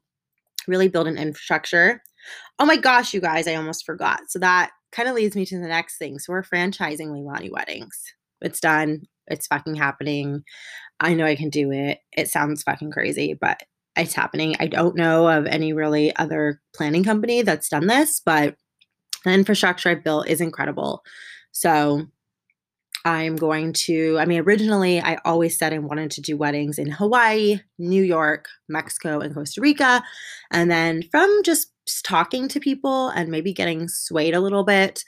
really 0.68 0.88
build 0.88 1.08
an 1.08 1.18
infrastructure. 1.18 2.02
Oh 2.60 2.66
my 2.66 2.78
gosh, 2.78 3.14
you 3.14 3.20
guys, 3.20 3.48
I 3.48 3.56
almost 3.56 3.86
forgot. 3.86 4.22
So 4.30 4.40
that 4.40 4.72
kind 4.92 5.10
of 5.10 5.16
leads 5.16 5.36
me 5.36 5.46
to 5.46 5.60
the 5.60 5.68
next 5.68 5.98
thing. 5.98 6.20
So 6.20 6.32
we're 6.32 6.44
franchising 6.44 7.08
Leilani 7.08 7.52
Weddings. 7.52 8.14
It's 8.42 8.60
done. 8.60 9.02
It's 9.28 9.48
fucking 9.48 9.76
happening. 9.76 10.44
I 11.00 11.14
know 11.14 11.26
I 11.26 11.36
can 11.36 11.50
do 11.50 11.72
it. 11.72 12.00
It 12.14 12.30
sounds 12.30 12.64
fucking 12.64 12.92
crazy, 12.92 13.34
but 13.34 13.62
it's 13.96 14.14
happening. 14.14 14.56
I 14.60 14.68
don't 14.68 14.96
know 14.96 15.28
of 15.28 15.46
any 15.46 15.74
really 15.74 16.16
other 16.16 16.62
planning 16.76 17.04
company 17.04 17.42
that's 17.42 17.70
done 17.70 17.88
this, 17.88 18.22
but 18.24 18.56
the 19.26 19.34
infrastructure 19.34 19.90
I've 19.90 20.04
built 20.04 20.28
is 20.28 20.42
incredible. 20.42 21.04
So 21.52 22.08
I'm 23.04 23.36
going 23.36 23.74
to, 23.74 24.18
I 24.20 24.26
mean, 24.26 24.42
originally 24.42 25.02
I 25.02 25.18
always 25.26 25.58
said 25.58 25.74
I 25.74 25.80
wanted 25.80 26.12
to 26.12 26.22
do 26.22 26.38
weddings 26.38 26.78
in 26.78 26.92
Hawaii, 26.92 27.60
New 27.80 28.04
York, 28.04 28.48
Mexico, 28.70 29.20
and 29.20 29.34
Costa 29.34 29.60
Rica. 29.60 30.04
And 30.52 30.70
then 30.70 31.04
from 31.12 31.42
just 31.44 31.72
talking 32.04 32.48
to 32.48 32.60
people 32.60 33.10
and 33.10 33.30
maybe 33.30 33.54
getting 33.54 33.88
swayed 33.88 34.36
a 34.36 34.40
little 34.40 34.64
bit, 34.64 35.04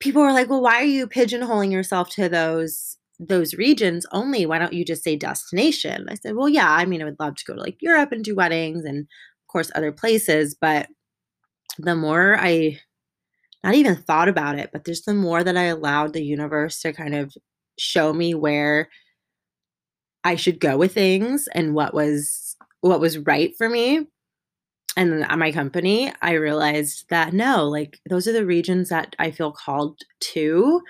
people 0.00 0.22
were 0.22 0.32
like, 0.32 0.50
well, 0.50 0.62
why 0.62 0.76
are 0.76 0.84
you 0.84 1.06
pigeonholing 1.06 1.72
yourself 1.72 2.10
to 2.10 2.28
those? 2.28 2.96
Those 3.20 3.54
regions 3.54 4.06
only 4.12 4.46
why 4.46 4.58
don't 4.58 4.72
you 4.72 4.84
just 4.84 5.04
say 5.04 5.14
destination? 5.14 6.06
I 6.08 6.14
said 6.14 6.34
well 6.34 6.48
yeah 6.48 6.70
i 6.70 6.84
mean 6.86 7.02
i 7.02 7.04
would 7.04 7.20
love 7.20 7.36
to 7.36 7.44
go 7.44 7.54
to 7.54 7.60
like 7.60 7.76
europe 7.80 8.12
and 8.12 8.24
do 8.24 8.34
weddings 8.34 8.84
and 8.84 9.00
of 9.00 9.52
course 9.52 9.70
other 9.74 9.92
places 9.92 10.56
but 10.60 10.88
the 11.78 11.94
more 11.94 12.36
i 12.38 12.80
not 13.62 13.74
even 13.74 13.96
thought 13.96 14.28
about 14.28 14.58
it, 14.58 14.70
but 14.72 14.84
there's 14.84 15.02
the 15.02 15.14
more 15.14 15.44
that 15.44 15.56
I 15.56 15.64
allowed 15.64 16.12
the 16.12 16.24
universe 16.24 16.80
to 16.80 16.92
kind 16.92 17.14
of 17.14 17.34
show 17.78 18.12
me 18.12 18.34
where 18.34 18.88
I 20.24 20.36
should 20.36 20.60
go 20.60 20.76
with 20.76 20.94
things 20.94 21.48
and 21.54 21.74
what 21.74 21.94
was 21.94 22.56
what 22.80 23.00
was 23.00 23.18
right 23.18 23.52
for 23.58 23.68
me 23.68 24.06
and 24.96 25.22
at 25.22 25.30
uh, 25.30 25.36
my 25.36 25.52
company, 25.52 26.12
I 26.20 26.32
realized 26.32 27.06
that 27.10 27.32
no, 27.32 27.68
like 27.68 28.00
those 28.08 28.26
are 28.26 28.32
the 28.32 28.44
regions 28.44 28.88
that 28.88 29.14
I 29.18 29.30
feel 29.30 29.52
called 29.52 30.00
to 30.20 30.82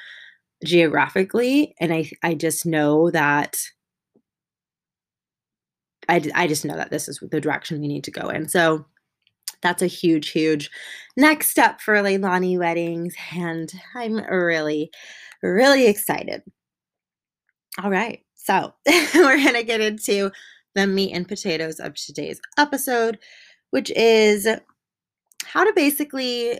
geographically 0.64 1.74
and 1.80 1.92
I 1.92 2.10
I 2.22 2.34
just 2.34 2.66
know 2.66 3.10
that 3.10 3.56
I, 6.10 6.22
I 6.34 6.46
just 6.48 6.64
know 6.64 6.76
that 6.76 6.90
this 6.90 7.08
is 7.08 7.20
the 7.30 7.40
direction 7.40 7.80
we 7.80 7.86
need 7.86 8.02
to 8.04 8.10
go 8.10 8.28
in. 8.30 8.48
So 8.48 8.84
that's 9.62 9.82
a 9.82 9.86
huge, 9.86 10.30
huge 10.30 10.68
next 11.16 11.50
step 11.50 11.80
for 11.80 11.94
Leilani 11.94 12.58
weddings. 12.58 13.14
And 13.32 13.72
I'm 13.94 14.16
really, 14.16 14.90
really 15.42 15.86
excited. 15.86 16.42
All 17.82 17.90
right. 17.90 18.20
So 18.34 18.74
we're 19.14 19.52
to 19.52 19.62
get 19.62 19.80
into 19.80 20.32
the 20.74 20.86
meat 20.86 21.12
and 21.12 21.28
potatoes 21.28 21.78
of 21.78 21.94
today's 21.94 22.40
episode, 22.58 23.18
which 23.70 23.92
is 23.92 24.48
how 25.44 25.62
to 25.62 25.72
basically 25.74 26.58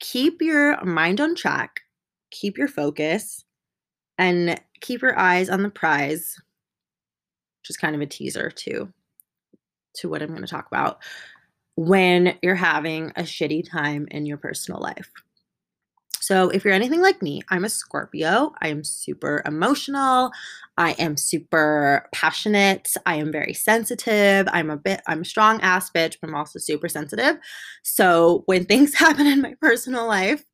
keep 0.00 0.42
your 0.42 0.82
mind 0.84 1.20
on 1.20 1.36
track, 1.36 1.80
keep 2.34 2.58
your 2.58 2.68
focus, 2.68 3.44
and 4.18 4.60
keep 4.80 5.02
your 5.02 5.18
eyes 5.18 5.48
on 5.48 5.62
the 5.62 5.70
prize, 5.70 6.36
which 7.62 7.70
is 7.70 7.76
kind 7.76 7.94
of 7.94 8.00
a 8.00 8.06
teaser 8.06 8.50
to 8.50 8.92
to 9.96 10.08
what 10.08 10.22
I'm 10.22 10.30
going 10.30 10.42
to 10.42 10.48
talk 10.48 10.66
about 10.66 10.98
when 11.76 12.36
you're 12.42 12.56
having 12.56 13.10
a 13.16 13.22
shitty 13.22 13.68
time 13.70 14.08
in 14.10 14.26
your 14.26 14.38
personal 14.38 14.80
life. 14.80 15.10
So, 16.20 16.48
if 16.48 16.64
you're 16.64 16.72
anything 16.72 17.02
like 17.02 17.20
me, 17.20 17.42
I'm 17.50 17.66
a 17.66 17.68
Scorpio. 17.68 18.54
I 18.62 18.68
am 18.68 18.82
super 18.82 19.42
emotional. 19.44 20.30
I 20.78 20.92
am 20.92 21.18
super 21.18 22.08
passionate. 22.14 22.88
I 23.04 23.16
am 23.16 23.30
very 23.30 23.52
sensitive. 23.52 24.48
I'm 24.50 24.70
a 24.70 24.78
bit, 24.78 25.02
I'm 25.06 25.20
a 25.20 25.26
strong 25.26 25.60
ass 25.60 25.90
bitch, 25.90 26.16
but 26.20 26.30
I'm 26.30 26.34
also 26.34 26.58
super 26.58 26.88
sensitive. 26.88 27.36
So, 27.82 28.42
when 28.46 28.64
things 28.64 28.94
happen 28.98 29.26
in 29.26 29.42
my 29.42 29.54
personal 29.60 30.06
life, 30.06 30.44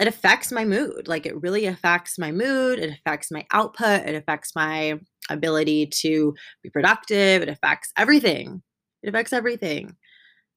it 0.00 0.06
affects 0.08 0.52
my 0.52 0.64
mood. 0.64 1.08
Like, 1.08 1.26
it 1.26 1.40
really 1.42 1.66
affects 1.66 2.18
my 2.18 2.30
mood. 2.30 2.78
It 2.78 2.90
affects 2.90 3.30
my 3.30 3.46
output. 3.52 4.06
It 4.06 4.14
affects 4.14 4.54
my 4.54 5.00
ability 5.28 5.86
to 5.86 6.34
be 6.62 6.70
productive. 6.70 7.42
It 7.42 7.48
affects 7.48 7.92
everything. 7.96 8.62
It 9.02 9.08
affects 9.08 9.32
everything. 9.32 9.96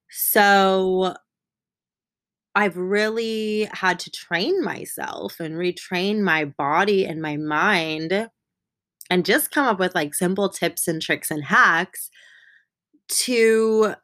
So 0.09 1.15
I've 2.53 2.77
really 2.77 3.69
had 3.71 3.99
to 3.99 4.11
train 4.11 4.63
myself 4.63 5.39
and 5.39 5.55
retrain 5.55 6.19
my 6.19 6.45
body 6.45 7.05
and 7.05 7.21
my 7.21 7.37
mind 7.37 8.29
and 9.09 9.25
just 9.25 9.51
come 9.51 9.65
up 9.65 9.79
with 9.79 9.95
like 9.95 10.13
simple 10.13 10.49
tips 10.49 10.87
and 10.87 11.01
tricks 11.01 11.31
and 11.31 11.43
hacks 11.43 12.09
to 13.09 13.95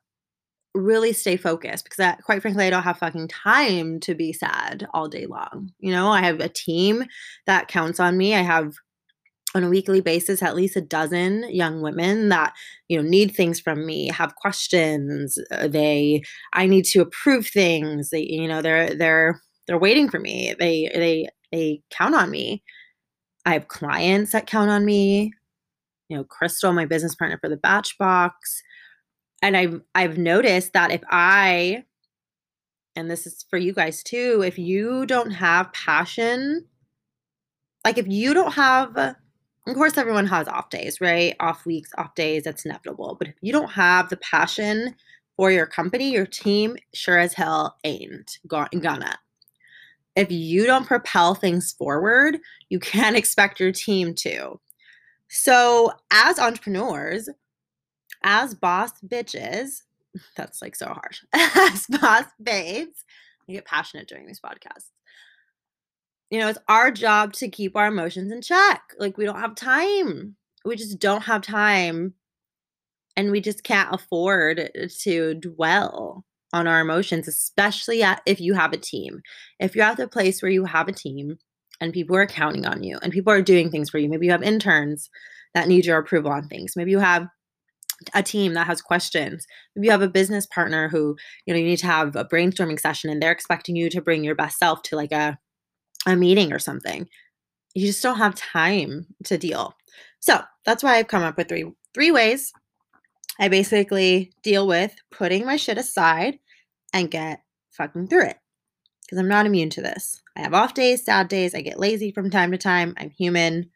really 0.78 1.14
stay 1.14 1.38
focused 1.38 1.84
because 1.84 1.98
that, 1.98 2.24
quite 2.24 2.42
frankly 2.42 2.66
I 2.66 2.70
don't 2.70 2.84
have 2.84 3.00
fucking 3.00 3.28
time 3.28 4.00
to 4.02 4.16
be 4.16 4.34
sad 4.34 4.88
all 4.94 5.08
day 5.08 5.26
long. 5.26 5.72
You 5.80 5.92
know, 5.92 6.10
I 6.10 6.22
have 6.22 6.40
a 6.40 6.50
team 6.50 7.04
that 7.46 7.68
counts 7.68 8.00
on 8.00 8.18
me. 8.18 8.36
I 8.36 8.42
have 8.42 8.74
on 9.56 9.64
a 9.64 9.70
weekly 9.70 10.02
basis 10.02 10.44
at 10.44 10.56
least 10.56 10.76
a 10.76 10.82
dozen 10.82 11.46
young 11.50 11.82
women 11.82 12.30
that 12.30 12.54
you 12.90 13.02
know 13.02 13.08
need 13.08 13.34
things 13.34 13.60
from 13.60 13.86
me 13.86 14.10
have 14.10 14.36
questions 14.36 15.38
uh, 15.52 15.68
they 15.70 16.22
i 16.54 16.68
need 16.68 16.84
to 16.84 17.00
approve 17.00 17.48
things 17.48 18.10
they 18.10 18.22
you 18.22 18.48
know 18.48 18.62
they're 18.62 18.94
they're 18.94 19.42
they're 19.66 19.80
waiting 19.80 20.10
for 20.10 20.20
me 20.20 20.54
they 20.60 20.92
they 20.94 21.30
they 21.54 21.82
count 21.90 22.14
on 22.14 22.30
me 22.30 22.62
i 23.46 23.54
have 23.54 23.70
clients 23.70 24.34
that 24.34 24.48
count 24.48 24.70
on 24.70 24.84
me 24.84 25.32
you 26.10 26.18
know 26.18 26.24
crystal 26.24 26.74
my 26.74 26.86
business 26.86 27.16
partner 27.16 27.38
for 27.40 27.50
the 27.50 27.58
Bach 27.58 27.86
Box 27.98 28.62
and 29.42 29.56
i've 29.58 29.82
i've 29.96 30.18
noticed 30.18 30.74
that 30.74 30.92
if 30.92 31.02
i 31.10 31.84
and 32.96 33.10
this 33.12 33.28
is 33.28 33.46
for 33.50 33.58
you 33.58 33.74
guys 33.74 34.04
too 34.04 34.44
if 34.46 34.58
you 34.58 35.06
don't 35.06 35.32
have 35.32 35.72
passion 35.74 36.66
like 37.86 37.98
if 37.98 38.08
you 38.08 38.34
don't 38.34 38.54
have 38.54 39.16
of 39.68 39.76
course, 39.76 39.98
everyone 39.98 40.28
has 40.28 40.48
off 40.48 40.70
days, 40.70 41.02
right? 41.02 41.36
Off 41.42 41.66
weeks, 41.66 41.92
off 41.98 42.16
days, 42.16 42.44
that's 42.44 42.64
inevitable. 42.64 43.18
But 43.20 43.28
if 43.28 43.36
you 43.42 43.52
don't 43.52 43.70
have 43.70 44.08
the 44.08 44.16
passion 44.18 44.96
for 45.36 45.52
your 45.52 45.66
company, 45.66 46.10
your 46.10 46.26
team 46.26 46.78
sure 46.94 47.20
as 47.20 47.34
hell 47.34 47.76
ain't 47.84 48.40
gonna. 48.48 49.20
If 50.16 50.32
you 50.32 50.66
don't 50.66 50.88
propel 50.88 51.36
things 51.36 51.74
forward, 51.74 52.40
you 52.70 52.80
can't 52.80 53.16
expect 53.18 53.60
your 53.60 53.74
team 53.74 54.16
to. 54.16 54.58
So, 55.28 55.92
as 56.12 56.40
entrepreneurs, 56.40 57.28
as 58.24 58.54
boss 58.54 58.92
bitches, 59.06 59.84
that's 60.36 60.62
like 60.62 60.76
so 60.76 60.88
harsh, 60.88 61.24
as 61.34 61.86
boss 61.88 62.26
babes, 62.42 63.04
I 63.50 63.54
get 63.54 63.66
passionate 63.66 64.08
during 64.08 64.28
these 64.28 64.42
podcasts 64.42 64.92
you 66.30 66.40
know, 66.40 66.50
it's 66.50 66.60
our 66.68 66.92
job 66.92 67.34
to 67.34 67.48
keep 67.48 67.76
our 67.76 67.88
emotions 67.88 68.32
in 68.32 68.42
check. 68.42 68.82
Like 68.98 69.18
we 69.18 69.26
don't 69.26 69.40
have 69.40 69.56
time. 69.56 70.36
We 70.66 70.76
just 70.76 71.00
don't 71.00 71.24
have 71.24 71.42
time. 71.42 72.14
And 73.16 73.32
we 73.32 73.42
just 73.42 73.64
can't 73.64 73.94
afford 73.94 74.70
to 75.02 75.34
dwell 75.36 76.26
on 76.54 76.68
our 76.68 76.82
emotions, 76.82 77.28
especially 77.28 78.04
if 78.26 78.40
you 78.40 78.54
have 78.54 78.74
a 78.74 78.78
team. 78.78 79.22
If 79.60 79.76
you're 79.76 79.86
at 79.86 79.98
the 79.98 80.08
place 80.08 80.42
where 80.42 80.52
you 80.52 80.66
have 80.66 80.88
a 80.88 80.94
team 80.94 81.38
and 81.82 81.94
people 81.94 82.16
are 82.16 82.28
counting 82.28 82.66
on 82.66 82.84
you 82.84 83.00
and 83.02 83.12
people 83.12 83.34
are 83.34 83.42
doing 83.42 83.72
things 83.72 83.90
for 83.90 83.98
you, 83.98 84.08
maybe 84.10 84.28
you 84.28 84.32
have 84.32 84.44
interns 84.44 85.10
that 85.54 85.68
need 85.68 85.86
your 85.86 85.98
approval 85.98 86.32
on 86.32 86.48
things. 86.48 86.76
Maybe 86.76 86.92
you 86.92 87.00
have 87.00 87.28
a 88.14 88.24
team 88.24 88.54
that 88.54 88.68
has 88.68 88.82
questions. 88.82 89.46
Maybe 89.76 89.88
you 89.88 89.92
have 89.92 90.02
a 90.02 90.10
business 90.10 90.46
partner 90.46 90.88
who, 90.90 91.16
you 91.46 91.54
know, 91.54 91.60
you 91.60 91.66
need 91.66 91.78
to 91.78 91.88
have 91.88 92.16
a 92.16 92.26
brainstorming 92.26 92.80
session 92.80 93.10
and 93.10 93.22
they're 93.22 93.32
expecting 93.32 93.76
you 93.76 93.90
to 93.90 94.02
bring 94.02 94.24
your 94.24 94.36
best 94.36 94.60
self 94.60 94.82
to 94.84 94.96
like 94.96 95.12
a 95.12 95.38
a 96.06 96.16
meeting 96.16 96.54
or 96.54 96.60
something. 96.60 97.08
You 97.74 97.88
just 97.88 98.04
don't 98.04 98.18
have 98.18 98.36
time 98.36 99.08
to 99.26 99.38
deal. 99.38 99.76
So 100.20 100.42
that's 100.66 100.84
why 100.84 100.96
I've 100.96 101.08
come 101.08 101.24
up 101.24 101.38
with 101.38 101.50
three 101.50 101.72
three 101.94 102.12
ways. 102.12 102.54
I 103.40 103.50
basically 103.50 104.32
deal 104.42 104.68
with 104.68 104.96
putting 105.12 105.46
my 105.46 105.58
shit 105.58 105.78
aside 105.78 106.40
and 106.94 107.12
get 107.12 107.42
fucking 107.72 108.08
through 108.08 108.26
it. 108.26 108.38
Because 109.04 109.20
I'm 109.20 109.28
not 109.28 109.46
immune 109.46 109.70
to 109.72 109.82
this. 109.82 110.22
I 110.36 110.42
have 110.42 110.54
off 110.54 110.74
days, 110.74 111.06
sad 111.06 111.28
days, 111.30 111.56
I 111.56 111.62
get 111.62 111.80
lazy 111.80 112.12
from 112.12 112.30
time 112.30 112.52
to 112.52 112.58
time. 112.58 112.94
I'm 112.98 113.10
human, 113.12 113.70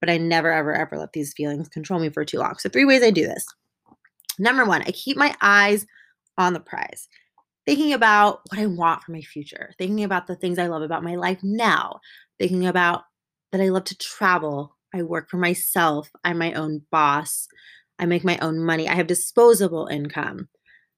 but 0.00 0.10
I 0.10 0.16
never, 0.16 0.50
ever, 0.50 0.74
ever 0.74 0.96
let 0.96 1.12
these 1.12 1.32
feelings 1.32 1.68
control 1.68 2.00
me 2.00 2.08
for 2.08 2.24
too 2.24 2.38
long. 2.38 2.56
So, 2.58 2.68
three 2.68 2.84
ways 2.84 3.02
I 3.02 3.10
do 3.10 3.26
this. 3.26 3.44
Number 4.38 4.64
one, 4.64 4.82
I 4.82 4.90
keep 4.92 5.16
my 5.16 5.34
eyes 5.40 5.86
on 6.38 6.54
the 6.54 6.60
prize 6.60 7.08
thinking 7.66 7.92
about 7.92 8.40
what 8.50 8.60
I 8.60 8.66
want 8.66 9.02
for 9.02 9.12
my 9.12 9.20
future, 9.20 9.72
thinking 9.78 10.04
about 10.04 10.26
the 10.26 10.34
things 10.34 10.58
I 10.58 10.66
love 10.66 10.82
about 10.82 11.04
my 11.04 11.14
life 11.14 11.38
now, 11.42 12.00
thinking 12.38 12.66
about 12.66 13.04
that 13.52 13.60
I 13.60 13.68
love 13.68 13.84
to 13.84 13.98
travel. 13.98 14.76
I 14.94 15.02
work 15.02 15.30
for 15.30 15.36
myself. 15.36 16.10
I'm 16.24 16.38
my 16.38 16.52
own 16.54 16.82
boss. 16.90 17.46
I 17.98 18.06
make 18.06 18.24
my 18.24 18.38
own 18.38 18.58
money. 18.58 18.88
I 18.88 18.94
have 18.94 19.06
disposable 19.06 19.86
income. 19.86 20.48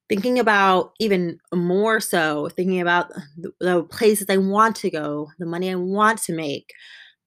Thinking 0.09 0.39
about 0.39 0.93
even 0.99 1.39
more 1.53 2.01
so, 2.01 2.49
thinking 2.49 2.81
about 2.81 3.13
the, 3.61 3.83
places 3.91 4.29
I 4.31 4.37
want 4.39 4.77
to 4.77 4.91
go, 4.91 5.29
the 5.39 5.47
money 5.47 5.71
I 5.71 5.75
want 5.75 6.23
to 6.23 6.35
make, 6.35 6.73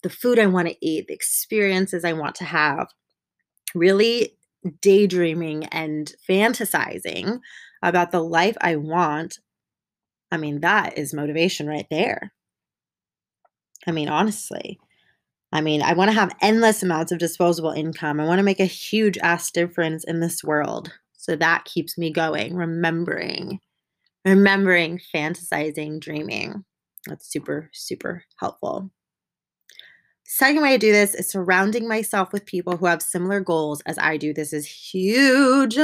the 0.06 0.10
food 0.12 0.38
I 0.38 0.46
want 0.46 0.68
to 0.68 0.78
eat, 0.86 1.08
the 1.08 1.16
experiences 1.16 2.06
I 2.06 2.14
want 2.14 2.36
to 2.36 2.44
have. 2.44 2.90
Really 3.74 4.38
daydreaming 4.82 5.66
and 5.66 6.14
fantasizing 6.30 7.40
about 7.82 8.12
the 8.12 8.22
life 8.22 8.56
I 8.62 8.76
want, 8.76 9.40
I 10.32 10.38
mean, 10.38 10.62
that 10.62 10.96
is 10.96 11.12
motivation 11.12 11.66
right 11.66 11.88
there. 11.90 12.32
I 13.88 13.92
mean, 13.92 14.08
honestly. 14.08 14.80
I 15.52 15.62
mean, 15.62 15.82
I 15.82 15.94
want 15.94 16.12
to 16.12 16.16
have 16.16 16.36
endless 16.40 16.84
amounts 16.84 17.12
of 17.12 17.18
disposable 17.18 17.72
income. 17.72 18.20
I 18.20 18.28
want 18.28 18.38
to 18.38 18.44
make 18.44 18.60
a 18.60 18.66
huge 18.66 19.18
ass 19.18 19.50
difference 19.50 20.04
in 20.04 20.20
this 20.20 20.44
world. 20.44 20.92
So 21.14 21.36
that 21.36 21.66
keeps 21.66 21.98
me 21.98 22.12
going, 22.12 22.56
remembering, 22.56 23.60
remembering, 24.24 25.02
fantasizing, 25.16 26.00
dreaming. 26.00 26.64
That's 27.08 27.28
super, 27.28 27.72
super 27.74 28.24
helpful. 28.40 28.92
Second 30.27 30.63
way 30.63 30.72
to 30.72 30.77
do 30.77 30.91
this 30.91 31.13
is 31.13 31.29
surrounding 31.29 31.88
myself 31.88 32.34
with 32.34 32.46
people 32.46 32.77
who 32.77 32.88
have 32.88 33.01
similar 33.01 33.39
goals 33.39 33.82
as 33.86 33.98
I 34.00 34.17
do. 34.17 34.34
This 34.34 34.53
is 34.53 34.65
huge. 34.65 35.77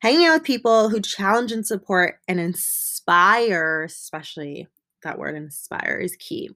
Hanging 0.00 0.26
out 0.26 0.34
with 0.34 0.44
people 0.44 0.88
who 0.88 1.00
challenge 1.00 1.52
and 1.52 1.66
support 1.66 2.20
and 2.26 2.40
inspire, 2.40 3.84
especially 3.84 4.66
that 5.02 5.18
word 5.18 5.36
inspire 5.36 5.98
is 6.02 6.16
key 6.16 6.50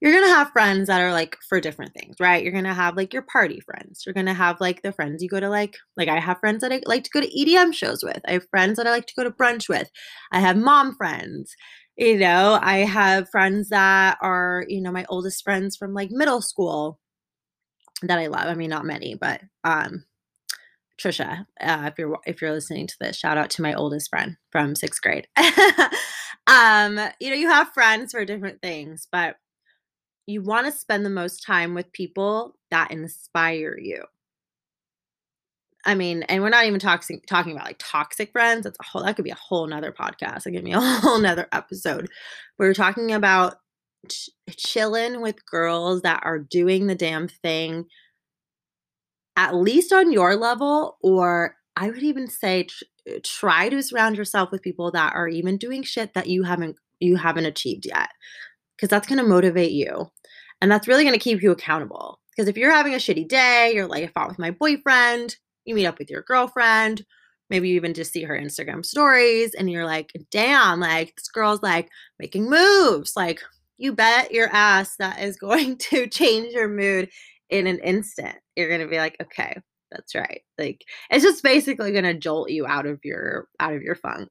you're 0.00 0.12
going 0.12 0.24
to 0.24 0.34
have 0.34 0.50
friends 0.50 0.88
that 0.88 1.00
are 1.00 1.12
like 1.12 1.38
for 1.48 1.60
different 1.60 1.94
things, 1.94 2.16
right? 2.20 2.42
You're 2.42 2.52
going 2.52 2.64
to 2.64 2.74
have 2.74 2.96
like 2.96 3.14
your 3.14 3.22
party 3.22 3.60
friends. 3.60 4.04
You're 4.04 4.12
going 4.12 4.26
to 4.26 4.34
have 4.34 4.60
like 4.60 4.82
the 4.82 4.92
friends 4.92 5.22
you 5.22 5.28
go 5.28 5.40
to 5.40 5.48
like 5.48 5.76
like 5.96 6.08
I 6.08 6.20
have 6.20 6.38
friends 6.38 6.60
that 6.60 6.72
I 6.72 6.82
like 6.86 7.04
to 7.04 7.10
go 7.10 7.20
to 7.20 7.26
EDM 7.30 7.72
shows 7.72 8.02
with. 8.02 8.20
I 8.26 8.32
have 8.32 8.48
friends 8.50 8.76
that 8.76 8.86
I 8.86 8.90
like 8.90 9.06
to 9.06 9.14
go 9.16 9.24
to 9.24 9.30
brunch 9.30 9.68
with. 9.68 9.90
I 10.32 10.40
have 10.40 10.56
mom 10.56 10.94
friends. 10.96 11.54
You 11.96 12.18
know, 12.18 12.58
I 12.60 12.78
have 12.78 13.30
friends 13.30 13.70
that 13.70 14.18
are, 14.20 14.64
you 14.68 14.82
know, 14.82 14.92
my 14.92 15.06
oldest 15.08 15.42
friends 15.42 15.76
from 15.76 15.94
like 15.94 16.10
middle 16.10 16.42
school 16.42 16.98
that 18.02 18.18
I 18.18 18.26
love. 18.26 18.46
I 18.46 18.54
mean, 18.54 18.70
not 18.70 18.84
many, 18.84 19.14
but 19.14 19.40
um 19.64 20.04
Trisha, 21.00 21.46
uh, 21.60 21.90
if 21.90 21.98
you're 21.98 22.18
if 22.26 22.40
you're 22.40 22.52
listening 22.52 22.86
to 22.86 22.96
this, 23.00 23.16
shout 23.16 23.36
out 23.36 23.50
to 23.50 23.62
my 23.62 23.74
oldest 23.74 24.08
friend 24.10 24.36
from 24.50 24.74
sixth 24.74 25.02
grade. 25.02 25.28
um, 26.46 26.98
you 27.20 27.30
know, 27.30 27.36
you 27.36 27.50
have 27.50 27.72
friends 27.74 28.12
for 28.12 28.24
different 28.24 28.62
things, 28.62 29.06
but 29.12 29.36
you 30.26 30.42
want 30.42 30.66
to 30.66 30.72
spend 30.72 31.04
the 31.04 31.10
most 31.10 31.44
time 31.44 31.74
with 31.74 31.92
people 31.92 32.56
that 32.70 32.90
inspire 32.90 33.78
you. 33.78 34.04
I 35.86 35.94
mean, 35.94 36.24
and 36.24 36.42
we're 36.42 36.48
not 36.48 36.66
even 36.66 36.80
talking 36.80 37.22
talking 37.28 37.52
about 37.52 37.66
like 37.66 37.76
toxic 37.78 38.32
friends. 38.32 38.64
That's 38.64 38.78
a 38.80 38.84
whole 38.84 39.04
that 39.04 39.14
could 39.14 39.24
be 39.24 39.30
a 39.30 39.36
whole 39.36 39.66
nother 39.66 39.92
podcast. 39.92 40.42
That 40.42 40.52
could 40.52 40.64
be 40.64 40.72
a 40.72 40.80
whole 40.80 41.20
nother 41.20 41.46
episode. 41.52 42.08
We're 42.58 42.74
talking 42.74 43.12
about 43.12 43.54
ch- 44.08 44.30
chilling 44.50 45.20
with 45.22 45.46
girls 45.46 46.02
that 46.02 46.20
are 46.24 46.40
doing 46.40 46.88
the 46.88 46.96
damn 46.96 47.28
thing, 47.28 47.86
at 49.36 49.54
least 49.54 49.92
on 49.92 50.12
your 50.12 50.34
level, 50.34 50.98
or 51.02 51.54
I 51.76 51.88
would 51.88 52.02
even 52.02 52.28
say 52.28 52.64
tr- 52.64 52.84
try 53.22 53.68
to 53.68 53.82
surround 53.82 54.16
yourself 54.16 54.50
with 54.50 54.62
people 54.62 54.90
that 54.90 55.14
are 55.14 55.28
even 55.28 55.56
doing 55.56 55.84
shit 55.84 56.14
that 56.14 56.26
you 56.26 56.42
haven't 56.42 56.76
you 56.98 57.16
haven't 57.16 57.46
achieved 57.46 57.86
yet 57.86 58.08
because 58.76 58.88
that's 58.88 59.06
to 59.18 59.26
motivate 59.26 59.72
you. 59.72 60.10
And 60.60 60.70
that's 60.70 60.88
really 60.88 61.04
to 61.18 61.22
keep 61.22 61.42
you 61.42 61.52
accountable. 61.52 62.18
Because 62.30 62.48
if 62.48 62.56
you're 62.56 62.72
having 62.72 62.94
a 62.94 62.98
shitty 62.98 63.28
day, 63.28 63.72
you're 63.74 63.86
like, 63.86 64.04
I 64.04 64.08
fought 64.08 64.28
with 64.28 64.38
my 64.38 64.50
boyfriend, 64.50 65.36
you 65.66 65.74
meet 65.74 65.86
up 65.86 65.98
with 65.98 66.10
your 66.10 66.22
girlfriend, 66.22 67.04
maybe 67.50 67.68
you 67.68 67.76
even 67.76 67.94
just 67.94 68.12
see 68.12 68.22
her 68.22 68.38
Instagram 68.38 68.84
stories 68.84 69.54
and 69.54 69.70
you're 69.70 69.84
like, 69.84 70.12
damn, 70.30 70.80
like 70.80 71.14
this 71.16 71.28
girl's 71.28 71.62
like 71.62 71.90
making 72.18 72.48
moves. 72.48 73.14
Like, 73.16 73.40
you 73.78 73.92
bet 73.92 74.32
your 74.32 74.48
ass 74.48 74.96
that 74.98 75.20
is 75.20 75.36
going 75.40 75.76
to 75.78 76.06
change 76.08 76.52
your 76.52 76.68
mood 76.68 77.10
in 77.50 77.66
an 77.66 77.78
instant. 77.80 78.36
You're 78.56 78.68
going 78.68 78.80
to 78.80 78.88
be 78.88 78.98
like, 78.98 79.16
okay, 79.22 79.60
that's 79.90 80.14
right. 80.14 80.42
Like, 80.58 80.84
it's 81.10 81.24
just 81.24 81.42
basically 81.42 81.92
going 81.92 82.04
to 82.04 82.14
jolt 82.14 82.50
you 82.50 82.66
out 82.66 82.86
of 82.86 83.00
your 83.04 83.48
out 83.60 83.74
of 83.74 83.82
your 83.82 83.94
funk 83.94 84.30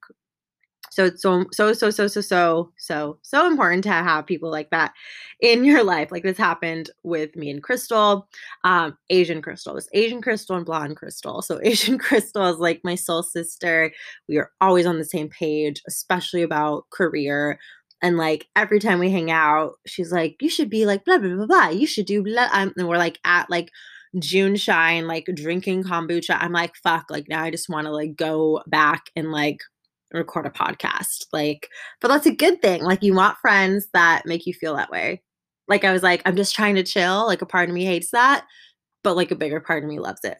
so 0.96 1.06
it's 1.06 1.22
so 1.22 1.46
so 1.52 1.74
so 1.74 1.90
so 1.90 2.08
so 2.08 2.22
so 2.22 2.72
so 2.78 3.18
so 3.22 3.48
important 3.48 3.84
to 3.84 3.90
have 3.90 4.25
people 4.25 4.50
like 4.50 4.70
that 4.70 4.94
in 5.42 5.66
your 5.66 5.84
life. 5.84 6.10
Like 6.10 6.24
this 6.24 6.38
happened 6.38 6.90
with 7.04 7.36
me 7.36 7.50
and 7.50 7.62
Crystal, 7.62 8.30
um, 8.64 8.98
Asian 9.10 9.42
Crystal, 9.42 9.75
this 9.75 9.90
Asian 9.92 10.22
Crystal 10.22 10.56
and 10.56 10.66
blonde 10.66 10.96
Crystal. 10.96 11.42
So 11.42 11.60
Asian 11.64 11.98
Crystal 11.98 12.46
is 12.46 12.60
like 12.60 12.80
my 12.86 12.96
soul 12.96 13.24
sister. 13.24 13.92
We 14.30 14.38
are 14.38 14.52
always 14.62 14.86
on 14.86 14.98
the 14.98 15.04
same 15.04 15.28
page, 15.28 15.84
especially 15.86 16.44
about 16.44 16.90
career. 16.92 17.60
And 18.01 18.16
like 18.16 18.48
every 18.55 18.79
time 18.79 19.00
we 19.00 19.12
hang 19.12 19.29
out, 19.29 19.74
she's 19.86 20.14
like, 20.14 20.38
"You 20.42 20.50
should 20.50 20.70
be 20.70 20.86
like 20.86 21.03
blah 21.03 21.18
blah 21.18 21.36
blah 21.36 21.46
blah. 21.46 21.68
You 21.70 21.88
should 21.88 22.05
do 22.05 22.24
blah." 22.24 22.48
Um, 22.53 22.74
and 22.77 22.88
we're 22.88 22.98
like 22.98 23.20
at 23.25 23.50
like 23.50 23.70
JuneShine, 24.16 25.08
like 25.08 25.25
drinking 25.34 25.84
kombucha. 25.84 26.38
I'm 26.40 26.53
like, 26.53 26.75
fuck. 26.77 27.08
Like 27.10 27.27
now, 27.27 27.44
I 27.44 27.51
just 27.51 27.68
want 27.68 27.86
to 27.86 27.92
like 27.92 28.16
go 28.16 28.62
back 28.68 29.10
and 29.18 29.31
like 29.31 29.60
record 30.13 30.46
a 30.46 30.50
podcast. 30.50 31.25
Like, 31.33 31.70
but 32.01 32.07
that's 32.07 32.27
a 32.27 32.35
good 32.35 32.61
thing. 32.61 32.83
Like, 32.83 33.03
you 33.03 33.13
want 33.13 33.37
friends 33.37 33.87
that 33.94 34.25
make 34.25 34.46
you 34.46 34.53
feel 34.53 34.75
that 34.75 34.91
way. 34.91 35.22
Like, 35.68 35.83
I 35.83 35.91
was 35.91 36.03
like, 36.03 36.22
I'm 36.25 36.35
just 36.35 36.55
trying 36.55 36.75
to 36.75 36.83
chill. 36.83 37.25
Like, 37.25 37.41
a 37.41 37.46
part 37.46 37.70
of 37.70 37.75
me 37.75 37.85
hates 37.85 38.11
that, 38.11 38.46
but 39.03 39.15
like 39.15 39.31
a 39.31 39.35
bigger 39.35 39.59
part 39.59 39.83
of 39.83 39.89
me 39.89 40.00
loves 40.00 40.24
it. 40.24 40.37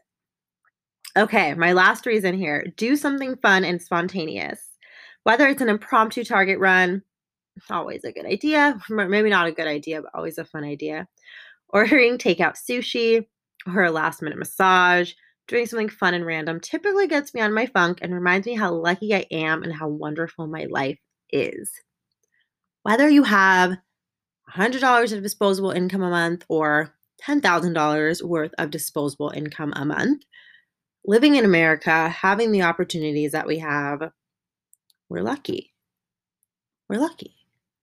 Okay, 1.17 1.54
my 1.54 1.71
last 1.71 2.06
reason 2.06 2.36
here 2.36 2.65
do 2.75 2.95
something 2.95 3.38
fun 3.38 3.63
and 3.63 3.82
spontaneous. 3.82 4.60
Whether 5.23 5.47
it's 5.47 5.62
an 5.62 5.69
impromptu 5.69 6.23
target 6.23 6.60
run, 6.60 7.01
always 7.69 8.04
a 8.04 8.12
good 8.12 8.25
idea. 8.25 8.78
Maybe 8.89 9.30
not 9.30 9.47
a 9.47 9.51
good 9.51 9.67
idea, 9.67 10.01
but 10.01 10.12
always 10.13 10.38
a 10.38 10.45
fun 10.45 10.65
idea. 10.65 11.08
Ordering 11.69 12.17
takeout 12.17 12.58
sushi 12.58 13.25
or 13.65 13.86
a 13.86 13.91
last 13.91 14.21
minute 14.21 14.38
massage, 14.38 15.13
doing 15.47 15.65
something 15.65 15.89
fun 15.89 16.13
and 16.13 16.25
random 16.25 16.60
typically 16.60 17.08
gets 17.08 17.34
me 17.34 17.41
on 17.41 17.53
my 17.53 17.65
funk 17.67 17.99
and 18.01 18.13
reminds 18.13 18.47
me 18.47 18.55
how 18.55 18.73
lucky 18.73 19.13
I 19.13 19.25
am 19.31 19.63
and 19.63 19.73
how 19.73 19.88
wonderful 19.88 20.47
my 20.47 20.65
life 20.65 20.99
is. 21.29 21.71
Whether 22.84 23.10
you 23.10 23.23
have 23.23 23.77
$100 24.53 25.13
of 25.13 25.23
disposable 25.23 25.71
income 25.71 26.03
a 26.03 26.10
month 26.10 26.45
or 26.49 26.93
$10,000 27.23 28.23
worth 28.23 28.53
of 28.58 28.71
disposable 28.71 29.31
income 29.36 29.73
a 29.75 29.86
month, 29.86 30.23
living 31.05 31.36
in 31.36 31.45
America, 31.45 32.10
having 32.10 32.51
the 32.51 32.63
opportunities 32.63 33.31
that 33.31 33.47
we 33.47 33.60
have, 33.60 34.12
we're 35.10 35.21
lucky. 35.21 35.73
We're 36.89 36.99
lucky. 36.99 37.36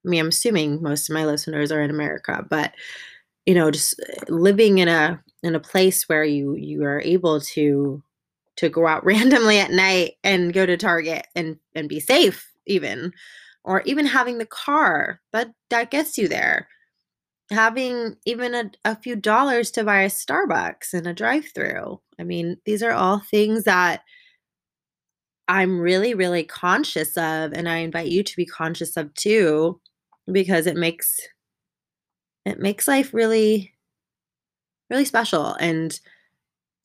I 0.05 0.09
mean, 0.09 0.20
I'm 0.20 0.29
assuming 0.29 0.83
most 0.83 1.09
of 1.09 1.14
my 1.14 1.25
listeners 1.25 1.70
are 1.70 1.81
in 1.81 1.90
America, 1.90 2.44
but 2.48 2.72
you 3.46 3.55
know, 3.55 3.70
just 3.70 4.01
eh, 4.01 4.25
living 4.29 4.79
in 4.79 4.88
a 4.88 5.22
in 5.43 5.55
a 5.55 5.61
place 5.61 6.09
where 6.09 6.25
you 6.25 6.55
you 6.55 6.85
are 6.85 7.01
able 7.01 7.41
to 7.41 8.03
to 8.57 8.69
go 8.69 8.87
out 8.87 9.05
randomly 9.05 9.59
at 9.59 9.71
night 9.71 10.15
and 10.25 10.53
go 10.53 10.67
to 10.67 10.77
Target 10.77 11.27
and 11.35 11.57
and 11.75 11.89
be 11.89 12.01
safe 12.01 12.51
even 12.67 13.13
or 13.65 13.83
even 13.83 14.07
having 14.07 14.39
the 14.39 14.47
car 14.47 15.21
that 15.33 15.53
that 15.71 15.91
gets 15.91 16.19
you 16.19 16.29
there. 16.29 16.69
Having 17.51 18.17
even 18.25 18.55
a, 18.55 18.71
a 18.85 18.97
few 18.97 19.15
dollars 19.15 19.71
to 19.73 19.85
buy 19.85 20.03
a 20.03 20.09
starbucks 20.09 20.95
and 20.95 21.07
a 21.07 21.13
drive-through. 21.13 22.01
I 22.19 22.25
mean 22.25 22.57
these 22.65 22.83
are 22.83 22.93
all 22.93 23.19
things 23.19 23.65
that 23.65 24.03
i'm 25.49 25.81
really 25.81 26.15
really 26.15 26.45
conscious 26.45 27.17
of 27.17 27.53
and 27.53 27.69
i 27.69 27.79
invite 27.79 28.07
you 28.07 28.23
to 28.23 28.37
be 28.37 28.47
conscious 28.47 28.97
of 28.97 29.13
too 29.15 29.81
because 30.31 30.67
it 30.67 30.77
makes 30.77 31.19
it 32.45 32.59
makes 32.59 32.89
life 32.89 33.13
really 33.13 33.73
really 34.93 35.05
special 35.05 35.55
and 35.55 35.99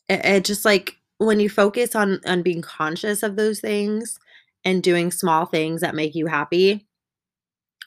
it, 0.09 0.25
it 0.25 0.45
just 0.45 0.65
like 0.65 0.95
when 1.19 1.39
you 1.39 1.49
focus 1.49 1.93
on 1.93 2.19
on 2.25 2.41
being 2.41 2.61
conscious 2.61 3.21
of 3.21 3.35
those 3.35 3.59
things 3.59 4.17
and 4.63 4.81
doing 4.81 5.11
small 5.11 5.45
things 5.45 5.81
that 5.81 5.93
make 5.93 6.15
you 6.15 6.25
happy 6.25 6.87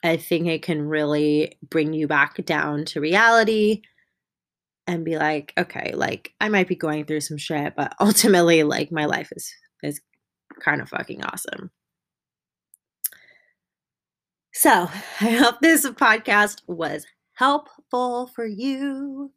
i 0.05 0.17
think 0.17 0.47
it 0.47 0.63
can 0.63 0.87
really 0.87 1.57
bring 1.69 1.93
you 1.93 2.07
back 2.07 2.45
down 2.45 2.85
to 2.85 3.01
reality 3.01 3.81
and 4.87 5.05
be 5.05 5.17
like 5.17 5.55
okay 5.57 5.93
like 5.95 6.35
i 6.41 6.49
might 6.49 6.69
be 6.69 6.77
going 6.77 7.05
through 7.05 7.21
some 7.21 7.39
shit 7.39 7.75
but 7.75 7.95
ultimately 8.01 8.63
like 8.63 8.93
my 8.93 9.07
life 9.07 9.31
is 9.35 9.53
is 9.83 10.01
kind 10.61 10.83
of 10.83 10.89
fucking 10.91 11.25
awesome. 11.25 11.71
So 14.53 14.91
i 15.21 15.31
hope 15.31 15.61
this 15.61 15.87
podcast 15.87 16.61
was 16.67 17.07
helpful 17.35 18.27
for 18.27 18.45
you 18.45 19.33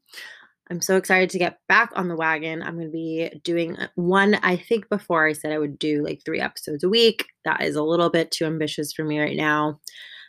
I'm 0.70 0.82
so 0.82 0.96
excited 0.96 1.30
to 1.32 1.40
get 1.40 1.60
back 1.68 1.92
on 1.96 2.08
the 2.08 2.16
wagon. 2.16 2.64
I'm 2.64 2.76
going 2.76 2.88
to 2.88 2.92
be 2.92 3.30
doing 3.44 3.76
uh, 3.76 3.88
one. 3.96 4.36
I 4.36 4.56
think 4.56 4.90
before 4.90 5.28
I 5.28 5.34
said 5.34 5.52
I 5.52 5.60
would 5.60 5.78
do 5.78 6.04
like 6.04 6.22
three 6.24 6.40
episodes 6.40 6.84
a 6.84 6.90
week. 6.90 7.26
That 7.44 7.62
is 7.64 7.76
a 7.76 7.84
little 7.84 8.10
bit 8.10 8.32
too 8.32 8.46
ambitious 8.46 8.94
for 8.94 9.04
me 9.04 9.20
right 9.20 9.36
now. 9.36 9.80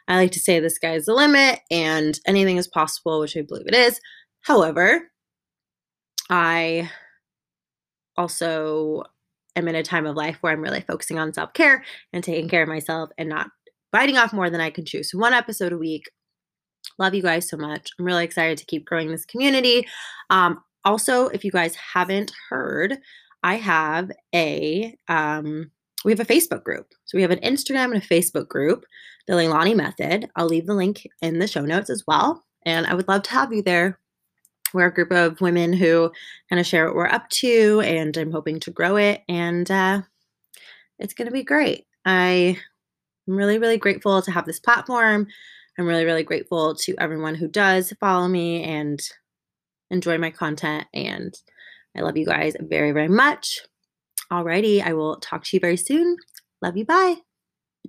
I 0.08 0.16
like 0.16 0.32
to 0.32 0.40
say 0.40 0.58
the 0.58 0.70
sky 0.70 0.94
is 0.94 1.06
the 1.06 1.14
limit 1.14 1.60
and 1.70 2.18
anything 2.26 2.56
is 2.56 2.68
possible, 2.68 3.20
which 3.20 3.36
I 3.36 3.42
believe 3.42 3.66
it 3.66 3.74
is. 3.74 4.00
However, 4.42 5.10
I 6.28 6.90
also 8.16 9.04
am 9.56 9.68
in 9.68 9.74
a 9.74 9.82
time 9.82 10.06
of 10.06 10.16
life 10.16 10.38
where 10.40 10.52
I'm 10.52 10.60
really 10.60 10.82
focusing 10.82 11.18
on 11.18 11.32
self 11.32 11.52
care 11.52 11.84
and 12.12 12.22
taking 12.22 12.48
care 12.48 12.62
of 12.62 12.68
myself 12.68 13.10
and 13.16 13.28
not 13.28 13.48
biting 13.92 14.16
off 14.16 14.32
more 14.32 14.50
than 14.50 14.60
I 14.60 14.70
can 14.70 14.84
chew. 14.84 15.02
So, 15.02 15.18
one 15.18 15.32
episode 15.32 15.72
a 15.72 15.78
week 15.78 16.04
Love 16.98 17.14
you 17.14 17.22
guys 17.22 17.48
so 17.48 17.56
much. 17.56 17.90
I'm 17.98 18.04
really 18.04 18.24
excited 18.24 18.58
to 18.58 18.66
keep 18.66 18.84
growing 18.84 19.10
this 19.10 19.24
community. 19.24 19.86
Um, 20.30 20.62
also, 20.84 21.28
if 21.28 21.44
you 21.44 21.50
guys 21.50 21.74
haven't 21.74 22.32
heard, 22.48 22.98
I 23.42 23.56
have 23.56 24.10
a 24.34 24.96
um, 25.08 25.70
we 26.04 26.12
have 26.12 26.20
a 26.20 26.24
Facebook 26.24 26.62
group. 26.64 26.88
So 27.06 27.16
we 27.16 27.22
have 27.22 27.30
an 27.30 27.40
Instagram 27.40 27.94
and 27.94 27.96
a 27.96 28.00
Facebook 28.00 28.48
group, 28.48 28.84
the 29.26 29.32
Leilani 29.32 29.74
Method. 29.74 30.28
I'll 30.36 30.46
leave 30.46 30.66
the 30.66 30.74
link 30.74 31.08
in 31.22 31.38
the 31.38 31.46
show 31.46 31.62
notes 31.62 31.88
as 31.88 32.04
well. 32.06 32.44
And 32.66 32.86
I 32.86 32.94
would 32.94 33.08
love 33.08 33.22
to 33.24 33.30
have 33.30 33.52
you 33.52 33.62
there. 33.62 33.98
we're 34.74 34.86
a 34.86 34.94
group 34.94 35.12
of 35.12 35.40
women 35.40 35.72
who 35.72 36.10
kind 36.50 36.60
of 36.60 36.66
share 36.66 36.86
what 36.86 36.96
we're 36.96 37.06
up 37.06 37.28
to, 37.30 37.80
and 37.84 38.16
I'm 38.16 38.32
hoping 38.32 38.60
to 38.60 38.70
grow 38.70 38.96
it. 38.96 39.22
And 39.28 39.70
uh, 39.70 40.02
it's 40.98 41.14
going 41.14 41.26
to 41.26 41.32
be 41.32 41.44
great. 41.44 41.86
I 42.04 42.58
I'm 43.26 43.36
really, 43.36 43.58
really 43.58 43.78
grateful 43.78 44.20
to 44.20 44.30
have 44.30 44.44
this 44.44 44.60
platform. 44.60 45.26
I'm 45.78 45.86
really, 45.86 46.04
really 46.04 46.22
grateful 46.22 46.74
to 46.76 46.94
everyone 46.98 47.34
who 47.34 47.48
does 47.48 47.92
follow 48.00 48.28
me 48.28 48.62
and 48.62 49.00
enjoy 49.90 50.18
my 50.18 50.30
content. 50.30 50.86
And 50.94 51.34
I 51.96 52.00
love 52.00 52.16
you 52.16 52.26
guys 52.26 52.54
very, 52.60 52.92
very 52.92 53.08
much. 53.08 53.60
Alrighty, 54.32 54.82
I 54.84 54.94
will 54.94 55.16
talk 55.16 55.44
to 55.44 55.56
you 55.56 55.60
very 55.60 55.76
soon. 55.76 56.16
Love 56.62 56.76
you. 56.76 56.84
Bye. 56.84 57.16